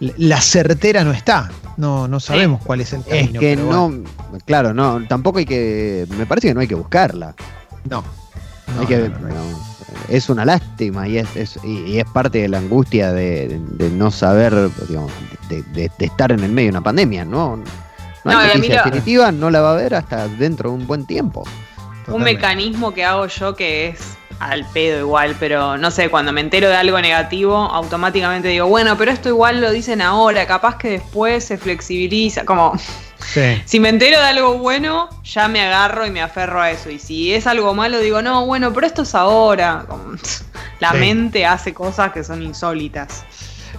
la, 0.00 0.40
certera 0.40 1.04
no 1.04 1.12
está. 1.12 1.50
No, 1.76 2.06
no 2.06 2.20
sabemos 2.20 2.60
cuál 2.64 2.80
es 2.80 2.92
el 2.92 3.02
camino. 3.02 3.32
Es 3.34 3.38
que 3.40 3.56
no, 3.56 3.92
claro, 4.44 4.72
no, 4.72 5.04
tampoco 5.08 5.38
hay 5.38 5.46
que, 5.46 6.06
me 6.16 6.26
parece 6.26 6.48
que 6.48 6.54
no 6.54 6.60
hay 6.60 6.68
que 6.68 6.76
buscarla. 6.76 7.34
No. 7.88 8.04
hay 8.78 8.86
que, 8.86 9.10
es 10.08 10.28
una 10.28 10.44
lástima 10.44 11.08
y 11.08 11.18
es, 11.18 11.58
y 11.64 11.98
es 11.98 12.04
parte 12.12 12.38
de 12.38 12.48
la 12.48 12.58
angustia 12.58 13.12
de, 13.12 13.60
no 13.92 14.10
saber, 14.10 14.70
digamos, 14.88 15.10
de, 15.48 15.90
estar 15.98 16.32
en 16.32 16.40
el 16.40 16.52
medio 16.52 16.66
de 16.66 16.78
una 16.78 16.84
pandemia, 16.84 17.24
¿no? 17.24 17.62
No, 18.24 18.38
hay 18.38 18.60
definitiva, 18.60 19.30
no 19.30 19.50
la 19.50 19.60
va 19.60 19.72
a 19.72 19.76
ver 19.76 19.94
hasta 19.94 20.28
dentro 20.28 20.70
de 20.70 20.76
un 20.76 20.86
buen 20.86 21.06
tiempo. 21.06 21.44
Un 22.08 22.22
mecanismo 22.22 22.92
que 22.92 23.04
hago 23.04 23.26
yo 23.26 23.54
que 23.54 23.88
es 23.88 24.16
al 24.40 24.64
pedo 24.66 25.00
igual, 25.00 25.36
pero 25.38 25.76
no 25.78 25.90
sé, 25.90 26.10
cuando 26.10 26.32
me 26.32 26.40
entero 26.40 26.68
de 26.68 26.76
algo 26.76 27.00
negativo, 27.00 27.56
automáticamente 27.56 28.48
digo, 28.48 28.66
bueno, 28.66 28.96
pero 28.98 29.10
esto 29.10 29.28
igual 29.28 29.60
lo 29.60 29.70
dicen 29.70 30.02
ahora, 30.02 30.46
capaz 30.46 30.76
que 30.76 30.90
después 30.90 31.44
se 31.44 31.58
flexibiliza, 31.58 32.44
como... 32.44 32.72
Si 33.64 33.80
me 33.80 33.88
entero 33.88 34.20
de 34.20 34.26
algo 34.26 34.58
bueno, 34.58 35.08
ya 35.24 35.48
me 35.48 35.60
agarro 35.60 36.06
y 36.06 36.10
me 36.10 36.22
aferro 36.22 36.60
a 36.60 36.70
eso. 36.70 36.90
Y 36.90 37.00
si 37.00 37.34
es 37.34 37.48
algo 37.48 37.74
malo, 37.74 37.98
digo, 37.98 38.22
no, 38.22 38.46
bueno, 38.46 38.72
pero 38.72 38.86
esto 38.86 39.02
es 39.02 39.14
ahora. 39.14 39.86
la 40.78 40.92
mente 40.92 41.44
hace 41.44 41.74
cosas 41.74 42.12
que 42.12 42.22
son 42.22 42.42
insólitas. 42.42 43.24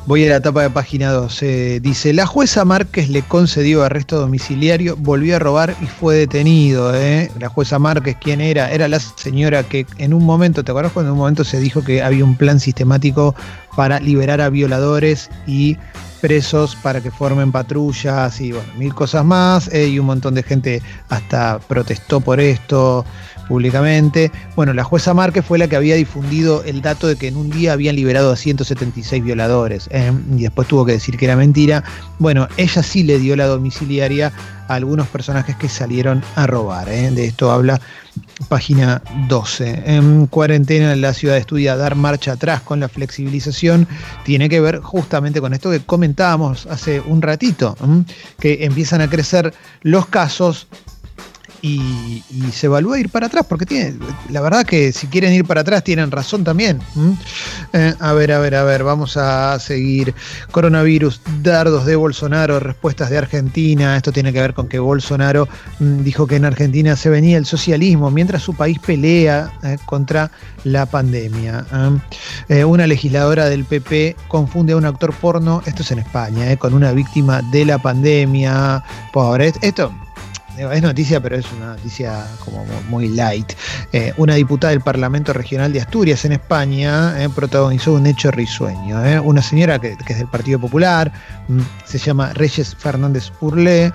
Voy 0.08 0.24
a 0.24 0.30
la 0.30 0.36
etapa 0.36 0.62
de 0.62 0.70
página 0.70 1.12
12. 1.12 1.80
dice, 1.80 2.14
la 2.14 2.28
jueza 2.28 2.64
Márquez 2.64 3.10
le 3.10 3.24
concedió 3.24 3.84
arresto 3.84 4.20
domiciliario, 4.20 4.96
volvió 4.96 5.36
a 5.36 5.40
robar 5.40 5.76
y 5.82 5.88
fue 5.88 6.14
detenido. 6.16 6.94
¿eh? 6.94 7.32
La 7.40 7.50
jueza 7.50 7.80
Márquez, 7.80 8.16
¿quién 8.22 8.40
era? 8.40 8.70
Era 8.70 8.88
la 8.88 9.00
señora 9.00 9.64
que 9.64 9.88
en 9.98 10.14
un 10.14 10.24
momento, 10.24 10.64
¿te 10.64 10.72
acuerdas 10.72 10.94
cuando 10.94 11.10
en 11.10 11.14
un 11.14 11.20
momento 11.22 11.44
se 11.44 11.60
dijo 11.60 11.84
que 11.84 12.04
había 12.04 12.24
un 12.24 12.36
plan 12.36 12.60
sistemático 12.60 13.34
para 13.76 14.00
liberar 14.00 14.42
a 14.42 14.50
violadores 14.50 15.32
y 15.48 15.76
presos 16.22 16.76
para 16.76 17.02
que 17.02 17.10
formen 17.10 17.52
patrullas 17.52 18.40
y 18.42 18.52
bueno, 18.52 18.72
mil 18.78 18.94
cosas 18.94 19.26
más? 19.26 19.74
¿eh? 19.74 19.88
y 19.88 19.98
un 19.98 20.06
montón 20.06 20.36
de 20.36 20.44
gente 20.44 20.84
hasta 21.10 21.58
protestó 21.68 22.22
por 22.22 22.40
esto 22.40 23.06
públicamente. 23.48 24.32
Bueno, 24.56 24.74
la 24.74 24.84
jueza 24.84 25.14
Márquez 25.14 25.46
fue 25.46 25.58
la 25.58 25.68
que 25.68 25.76
había 25.76 25.96
difundido 25.96 26.64
el 26.64 26.82
dato 26.82 27.08
de 27.08 27.16
que 27.16 27.28
en 27.28 27.38
un 27.38 27.50
día 27.50 27.74
habían 27.74 27.96
liberado 27.96 28.32
a 28.32 28.36
176 28.36 29.24
violadores 29.24 29.88
¿eh? 29.92 30.12
y 30.36 30.44
después 30.44 30.68
tuvo 30.68 30.86
que 30.86 30.94
decir 30.94 31.18
que 31.18 31.26
era 31.26 31.36
mentira. 31.36 31.84
Bueno, 32.20 32.48
ella 32.58 32.84
sí 32.84 33.04
le 33.04 33.20
dio 33.20 33.36
la 33.36 33.46
domiciliaria 33.46 34.32
a 34.68 34.76
algunos 34.76 35.08
personajes 35.08 35.56
que 35.56 35.70
salieron 35.70 36.24
a 36.36 36.48
robar. 36.48 36.90
¿eh? 36.90 37.12
De 37.12 37.26
esto 37.26 37.52
habla 37.52 37.80
página 38.48 39.02
12. 39.28 39.84
En 39.86 40.28
cuarentena 40.28 40.96
la 40.96 41.14
ciudad 41.14 41.38
estudia 41.38 41.76
dar 41.76 41.96
marcha 41.96 42.34
atrás 42.34 42.62
con 42.62 42.80
la 42.80 42.90
flexibilización. 42.90 43.88
Tiene 44.24 44.50
que 44.50 44.60
ver 44.60 44.80
justamente 44.80 45.42
con 45.42 45.54
esto 45.54 45.72
que 45.72 45.80
comentábamos 45.82 46.66
hace 46.68 47.02
un 47.02 47.22
ratito, 47.22 47.76
que 48.40 48.66
empiezan 48.66 49.02
a 49.02 49.10
crecer 49.10 49.54
los 49.82 50.08
casos 50.08 50.68
y, 51.66 52.24
se 52.52 52.68
evalúa 52.68 53.00
ir 53.00 53.10
para 53.10 53.26
atrás, 53.26 53.46
porque 53.50 53.66
tiene, 53.66 53.96
la 54.30 54.40
verdad 54.40 54.66
que 54.66 54.92
si 54.92 55.08
quieren 55.08 55.34
ir 55.34 55.46
para 55.46 55.62
atrás 55.62 55.84
tienen 55.84 56.12
razón 56.12 56.44
también. 56.44 56.80
Eh, 57.74 57.94
a 58.00 58.14
ver, 58.14 58.32
a 58.32 58.40
ver, 58.40 58.56
a 58.56 58.64
ver, 58.64 58.84
vamos 58.84 59.18
a 59.18 59.58
seguir. 59.60 60.14
Coronavirus, 60.52 61.22
dardos 61.42 61.86
de 61.86 61.96
Bolsonaro, 61.96 62.60
respuestas 62.60 63.10
de 63.10 63.18
Argentina. 63.18 63.98
Esto 63.98 64.12
tiene 64.12 64.32
que 64.32 64.42
ver 64.42 64.54
con 64.54 64.68
que 64.68 64.78
Bolsonaro 64.78 65.48
mm, 65.80 66.04
dijo 66.04 66.28
que 66.28 66.36
en 66.36 66.46
Argentina 66.46 66.96
se 66.96 67.10
venía 67.10 67.38
el 67.38 67.46
socialismo 67.46 68.12
mientras 68.12 68.44
su 68.44 68.54
país 68.54 68.78
pelea 68.80 69.52
eh, 69.64 69.78
contra 69.86 70.30
la 70.64 70.86
pandemia. 70.86 71.66
¿eh? 72.48 72.64
una 72.64 72.86
legisladora 72.86 73.50
del 73.50 73.66
PP 73.66 74.16
confunde 74.28 74.74
a 74.74 74.78
un 74.78 74.86
actor 74.86 75.14
porno, 75.14 75.64
esto 75.66 75.82
es 75.82 75.92
en 75.92 76.00
España, 76.00 76.56
con 76.58 76.74
una 76.74 76.92
víctima 76.92 77.42
de 77.52 77.66
la 77.66 77.80
pandemia. 77.80 78.84
Pobre, 79.12 79.52
esto 79.62 79.92
es 80.58 80.82
noticia, 80.82 81.20
pero 81.20 81.36
es 81.36 81.46
una 81.52 81.76
noticia 81.76 82.26
como 82.44 82.66
muy 82.90 83.10
light. 83.10 83.54
Eh, 83.92 84.14
una 84.18 84.36
diputada 84.36 84.72
del 84.72 84.82
Parlamento 84.82 85.34
Regional 85.34 85.74
de 85.74 85.82
Asturias 85.82 86.26
en 86.26 86.34
España 86.34 87.22
eh, 87.22 87.30
protagonizó 87.30 87.94
un 87.94 88.08
hecho 88.08 88.32
risueño. 88.32 89.06
Eh. 89.06 89.20
Una 89.20 89.42
señora 89.42 89.80
que, 89.80 89.96
es 90.08 90.18
del 90.18 90.28
Partido 90.28 90.60
Popular, 90.60 91.12
mm, 91.48 91.60
se 91.86 91.98
llama 91.98 92.34
Reyes 92.34 92.76
Fernández 92.76 93.32
Urlé, 93.42 93.92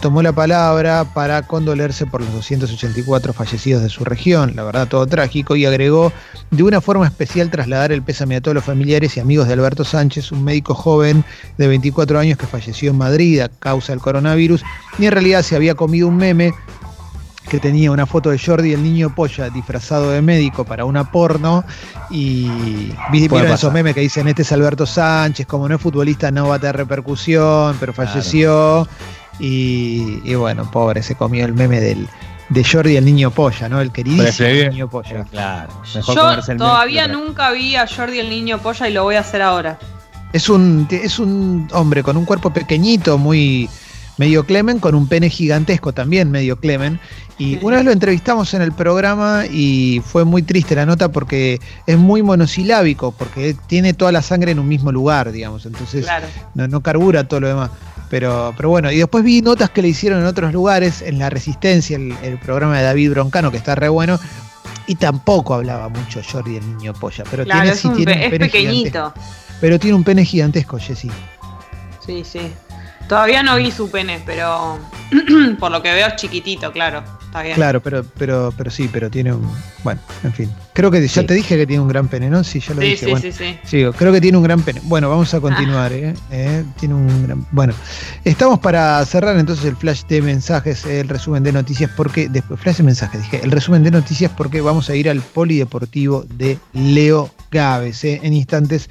tomó 0.00 0.22
la 0.22 0.32
palabra 0.32 1.04
para 1.04 1.42
condolerse 1.42 2.06
por 2.06 2.20
los 2.20 2.32
284 2.32 3.32
fallecidos 3.32 3.82
de 3.82 3.88
su 3.88 4.04
región. 4.04 4.54
La 4.54 4.64
verdad, 4.64 4.88
todo 4.88 5.06
trágico, 5.06 5.56
y 5.56 5.66
agregó 5.66 6.12
de 6.50 6.62
una 6.62 6.80
forma 6.80 7.06
especial 7.06 7.50
trasladar 7.50 7.92
el 7.92 8.02
pésame 8.02 8.36
a 8.36 8.40
todos 8.40 8.54
los 8.54 8.64
familiares 8.64 9.16
y 9.16 9.20
amigos 9.20 9.46
de 9.46 9.54
Alberto 9.54 9.84
Sánchez, 9.84 10.32
un 10.32 10.44
médico 10.44 10.74
joven 10.74 11.24
de 11.58 11.68
24 11.68 12.18
años 12.18 12.38
que 12.38 12.46
falleció 12.46 12.90
en 12.90 12.98
Madrid 12.98 13.40
a 13.40 13.48
causa 13.48 13.92
del 13.92 14.00
coronavirus 14.00 14.62
y 14.98 15.06
en 15.06 15.12
realidad 15.12 15.42
se 15.42 15.56
había 15.56 15.74
comido 15.74 15.99
un 16.06 16.16
meme 16.16 16.52
que 17.50 17.58
tenía 17.58 17.90
una 17.90 18.06
foto 18.06 18.30
de 18.30 18.38
Jordi, 18.38 18.72
el 18.72 18.82
niño 18.82 19.12
polla, 19.14 19.50
disfrazado 19.50 20.10
de 20.10 20.22
médico 20.22 20.64
para 20.64 20.84
una 20.84 21.10
porno. 21.10 21.64
Y 22.08 22.92
vieron 23.10 23.48
esos 23.48 23.72
memes 23.72 23.94
que 23.94 24.00
dicen: 24.00 24.28
Este 24.28 24.42
es 24.42 24.52
Alberto 24.52 24.86
Sánchez, 24.86 25.46
como 25.46 25.68
no 25.68 25.74
es 25.74 25.80
futbolista, 25.80 26.30
no 26.30 26.48
va 26.48 26.54
a 26.54 26.58
tener 26.58 26.76
repercusión, 26.76 27.76
pero 27.80 27.92
falleció. 27.92 28.88
Y, 29.40 30.34
bueno, 30.34 30.70
pobre, 30.70 31.02
se 31.02 31.14
comió 31.14 31.44
el 31.44 31.54
meme 31.54 31.80
del, 31.80 32.08
de 32.50 32.64
Jordi, 32.64 32.96
el 32.96 33.04
niño 33.04 33.30
polla, 33.30 33.68
¿no? 33.68 33.80
El 33.80 33.90
queridísimo 33.90 34.48
niño 34.70 34.88
polla. 34.88 35.24
Claro, 35.24 35.72
Yo 35.84 36.56
todavía 36.56 37.08
nunca 37.08 37.50
vi 37.50 37.74
a 37.74 37.86
Jordi, 37.86 38.20
el 38.20 38.30
niño 38.30 38.58
polla, 38.58 38.88
y 38.88 38.92
lo 38.92 39.02
voy 39.02 39.16
a 39.16 39.20
hacer 39.20 39.42
ahora. 39.42 39.78
Es 40.32 40.48
un, 40.48 40.86
es 40.90 41.18
un 41.18 41.68
hombre 41.72 42.04
con 42.04 42.16
un 42.16 42.24
cuerpo 42.24 42.52
pequeñito, 42.52 43.18
muy 43.18 43.68
medio 44.20 44.44
Clemen, 44.44 44.80
con 44.80 44.94
un 44.94 45.08
pene 45.08 45.30
gigantesco 45.30 45.94
también, 45.94 46.30
medio 46.30 46.60
Clemen. 46.60 47.00
Y 47.38 47.58
una 47.64 47.76
vez 47.76 47.86
lo 47.86 47.90
entrevistamos 47.90 48.52
en 48.52 48.60
el 48.60 48.70
programa 48.70 49.44
y 49.50 50.02
fue 50.04 50.26
muy 50.26 50.42
triste 50.42 50.74
la 50.74 50.84
nota 50.84 51.10
porque 51.10 51.58
es 51.86 51.96
muy 51.96 52.22
monosilábico, 52.22 53.12
porque 53.12 53.56
tiene 53.66 53.94
toda 53.94 54.12
la 54.12 54.20
sangre 54.20 54.52
en 54.52 54.58
un 54.58 54.68
mismo 54.68 54.92
lugar, 54.92 55.32
digamos. 55.32 55.64
Entonces 55.64 56.06
no, 56.54 56.82
carbura 56.82 57.26
todo 57.26 57.40
lo 57.40 57.48
demás. 57.48 57.70
Pero, 58.10 58.52
pero 58.58 58.68
bueno, 58.68 58.92
y 58.92 58.98
después 58.98 59.24
vi 59.24 59.40
notas 59.40 59.70
que 59.70 59.80
le 59.80 59.88
hicieron 59.88 60.20
en 60.20 60.26
otros 60.26 60.52
lugares, 60.52 61.00
en 61.00 61.18
La 61.18 61.30
Resistencia, 61.30 61.96
el, 61.96 62.38
programa 62.40 62.76
de 62.76 62.84
David 62.84 63.12
Broncano, 63.12 63.50
que 63.50 63.56
está 63.56 63.74
re 63.74 63.88
bueno, 63.88 64.20
y 64.86 64.96
tampoco 64.96 65.54
hablaba 65.54 65.88
mucho 65.88 66.20
Jordi 66.22 66.56
el 66.56 66.76
niño 66.76 66.92
polla. 66.92 67.24
Pero 67.30 67.46
tiene, 67.46 67.70
es, 67.70 67.80
tiene 67.80 68.26
es 68.26 68.38
pequeñito. 68.38 69.14
Pero 69.62 69.78
tiene 69.78 69.96
un 69.96 70.04
pene 70.04 70.26
gigantesco, 70.26 70.78
Jessy. 70.78 71.10
Sí, 72.04 72.22
sí. 72.22 72.52
Todavía 73.10 73.42
no 73.42 73.56
vi 73.56 73.72
su 73.72 73.90
pene, 73.90 74.22
pero 74.24 74.78
por 75.58 75.72
lo 75.72 75.82
que 75.82 75.92
veo 75.92 76.06
es 76.06 76.14
chiquitito, 76.14 76.70
claro. 76.70 77.02
Está 77.24 77.42
bien. 77.42 77.56
Claro, 77.56 77.82
pero, 77.82 78.04
pero, 78.16 78.54
pero 78.56 78.70
sí, 78.70 78.88
pero 78.92 79.10
tiene 79.10 79.32
un. 79.32 79.52
Bueno, 79.82 80.00
en 80.22 80.32
fin. 80.32 80.54
Creo 80.80 80.90
que 80.90 81.06
ya 81.06 81.26
te 81.26 81.34
dije 81.34 81.58
que 81.58 81.66
tiene 81.66 81.82
un 81.82 81.88
gran 81.88 82.08
pene, 82.08 82.30
¿no? 82.30 82.42
Sí, 82.42 82.58
ya 82.58 82.72
lo 82.72 82.80
dije. 82.80 82.96
Sí, 82.96 83.14
sí, 83.20 83.32
sí, 83.32 83.58
sí. 83.64 83.84
creo 83.98 84.14
que 84.14 84.20
tiene 84.22 84.38
un 84.38 84.44
gran 84.44 84.62
pene. 84.62 84.80
Bueno, 84.84 85.10
vamos 85.10 85.34
a 85.34 85.38
continuar, 85.38 85.92
¿eh? 85.92 86.14
¿eh? 86.30 86.64
Tiene 86.78 86.94
un 86.94 87.22
gran. 87.26 87.46
Bueno, 87.50 87.74
estamos 88.24 88.60
para 88.60 89.04
cerrar 89.04 89.38
entonces 89.38 89.66
el 89.66 89.76
flash 89.76 90.04
de 90.06 90.22
mensajes, 90.22 90.86
el 90.86 91.06
resumen 91.06 91.42
de 91.42 91.52
noticias, 91.52 91.90
porque. 91.94 92.30
Después, 92.30 92.58
flash 92.58 92.78
de 92.78 92.84
mensajes, 92.84 93.20
dije. 93.20 93.42
El 93.44 93.50
resumen 93.50 93.82
de 93.82 93.90
noticias, 93.90 94.32
porque 94.34 94.62
vamos 94.62 94.88
a 94.88 94.96
ir 94.96 95.10
al 95.10 95.20
polideportivo 95.20 96.24
de 96.34 96.56
Leo 96.72 97.30
Gávez, 97.50 98.02
¿eh? 98.04 98.18
En 98.22 98.32
instantes 98.32 98.88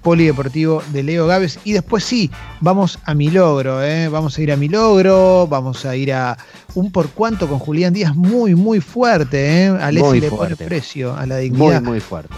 polideportivo 0.00 0.82
de 0.92 1.02
Leo 1.02 1.26
Gávez. 1.26 1.58
Y 1.64 1.72
después 1.72 2.04
sí, 2.04 2.30
vamos 2.60 2.98
a 3.04 3.14
mi 3.14 3.30
logro, 3.30 3.82
¿eh? 3.82 4.08
vamos 4.08 4.36
a 4.36 4.42
ir 4.42 4.52
a 4.52 4.56
mi 4.56 4.68
logro, 4.68 5.46
vamos 5.46 5.84
a 5.84 5.96
ir 5.96 6.12
a 6.12 6.36
un 6.74 6.90
por 6.90 7.10
cuanto 7.10 7.48
con 7.48 7.58
Julián 7.58 7.92
Díaz 7.92 8.14
muy, 8.14 8.54
muy 8.54 8.80
fuerte. 8.80 9.64
¿eh? 9.64 9.68
Alessi 9.68 10.20
le 10.20 10.30
pone 10.30 10.56
precio 10.56 11.14
a 11.14 11.26
la 11.30 11.38
dignidad. 11.38 11.80
Muy, 11.80 11.92
muy 11.92 12.00
fuerte. 12.00 12.34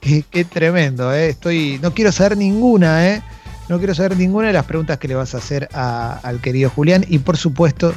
Qué, 0.00 0.44
tremendo, 0.44 1.12
¿eh? 1.12 1.28
Estoy, 1.28 1.78
no 1.82 1.92
quiero 1.92 2.10
saber 2.12 2.38
ninguna, 2.38 3.06
¿eh? 3.08 3.22
No 3.68 3.78
quiero 3.78 3.94
saber 3.94 4.16
ninguna 4.16 4.46
de 4.46 4.54
las 4.54 4.64
preguntas 4.64 4.96
que 4.96 5.08
le 5.08 5.14
vas 5.14 5.34
a 5.34 5.38
hacer 5.38 5.68
al 5.74 6.40
querido 6.40 6.70
Julián. 6.70 7.04
Y 7.06 7.18
por 7.18 7.36
supuesto, 7.36 7.92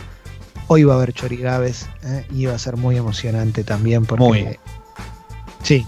hoy 0.68 0.84
va 0.84 0.96
a 0.96 0.98
haber 0.98 1.14
Chori 1.14 1.38
Gávez 1.38 1.88
¿eh? 2.04 2.26
y 2.30 2.46
va 2.46 2.56
a 2.56 2.60
ser 2.60 2.76
muy 2.76 2.98
emocionante 2.98 3.64
también 3.64 4.06
porque. 4.06 4.24
Muy. 4.24 4.60
Sí. 5.64 5.86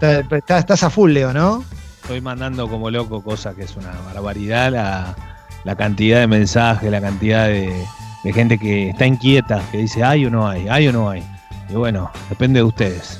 estás 0.00 0.82
a 0.82 0.90
full, 0.90 1.12
Leo, 1.12 1.32
¿no? 1.32 1.64
estoy 2.10 2.22
mandando 2.22 2.68
como 2.68 2.90
loco 2.90 3.22
cosas 3.22 3.54
que 3.54 3.62
es 3.62 3.76
una 3.76 3.92
barbaridad, 4.12 4.72
la, 4.72 5.14
la 5.62 5.76
cantidad 5.76 6.18
de 6.18 6.26
mensajes, 6.26 6.90
la 6.90 7.00
cantidad 7.00 7.46
de, 7.46 7.86
gente 8.32 8.58
que 8.58 8.90
está 8.90 9.06
inquieta, 9.06 9.62
que 9.70 9.78
dice 9.78 10.02
hay 10.02 10.26
o 10.26 10.30
no 10.30 10.48
hay, 10.48 10.66
hay 10.66 10.88
o 10.88 10.92
no 10.92 11.08
hay. 11.08 11.22
Y 11.68 11.74
bueno, 11.74 12.10
depende 12.28 12.58
de 12.58 12.64
ustedes. 12.64 13.19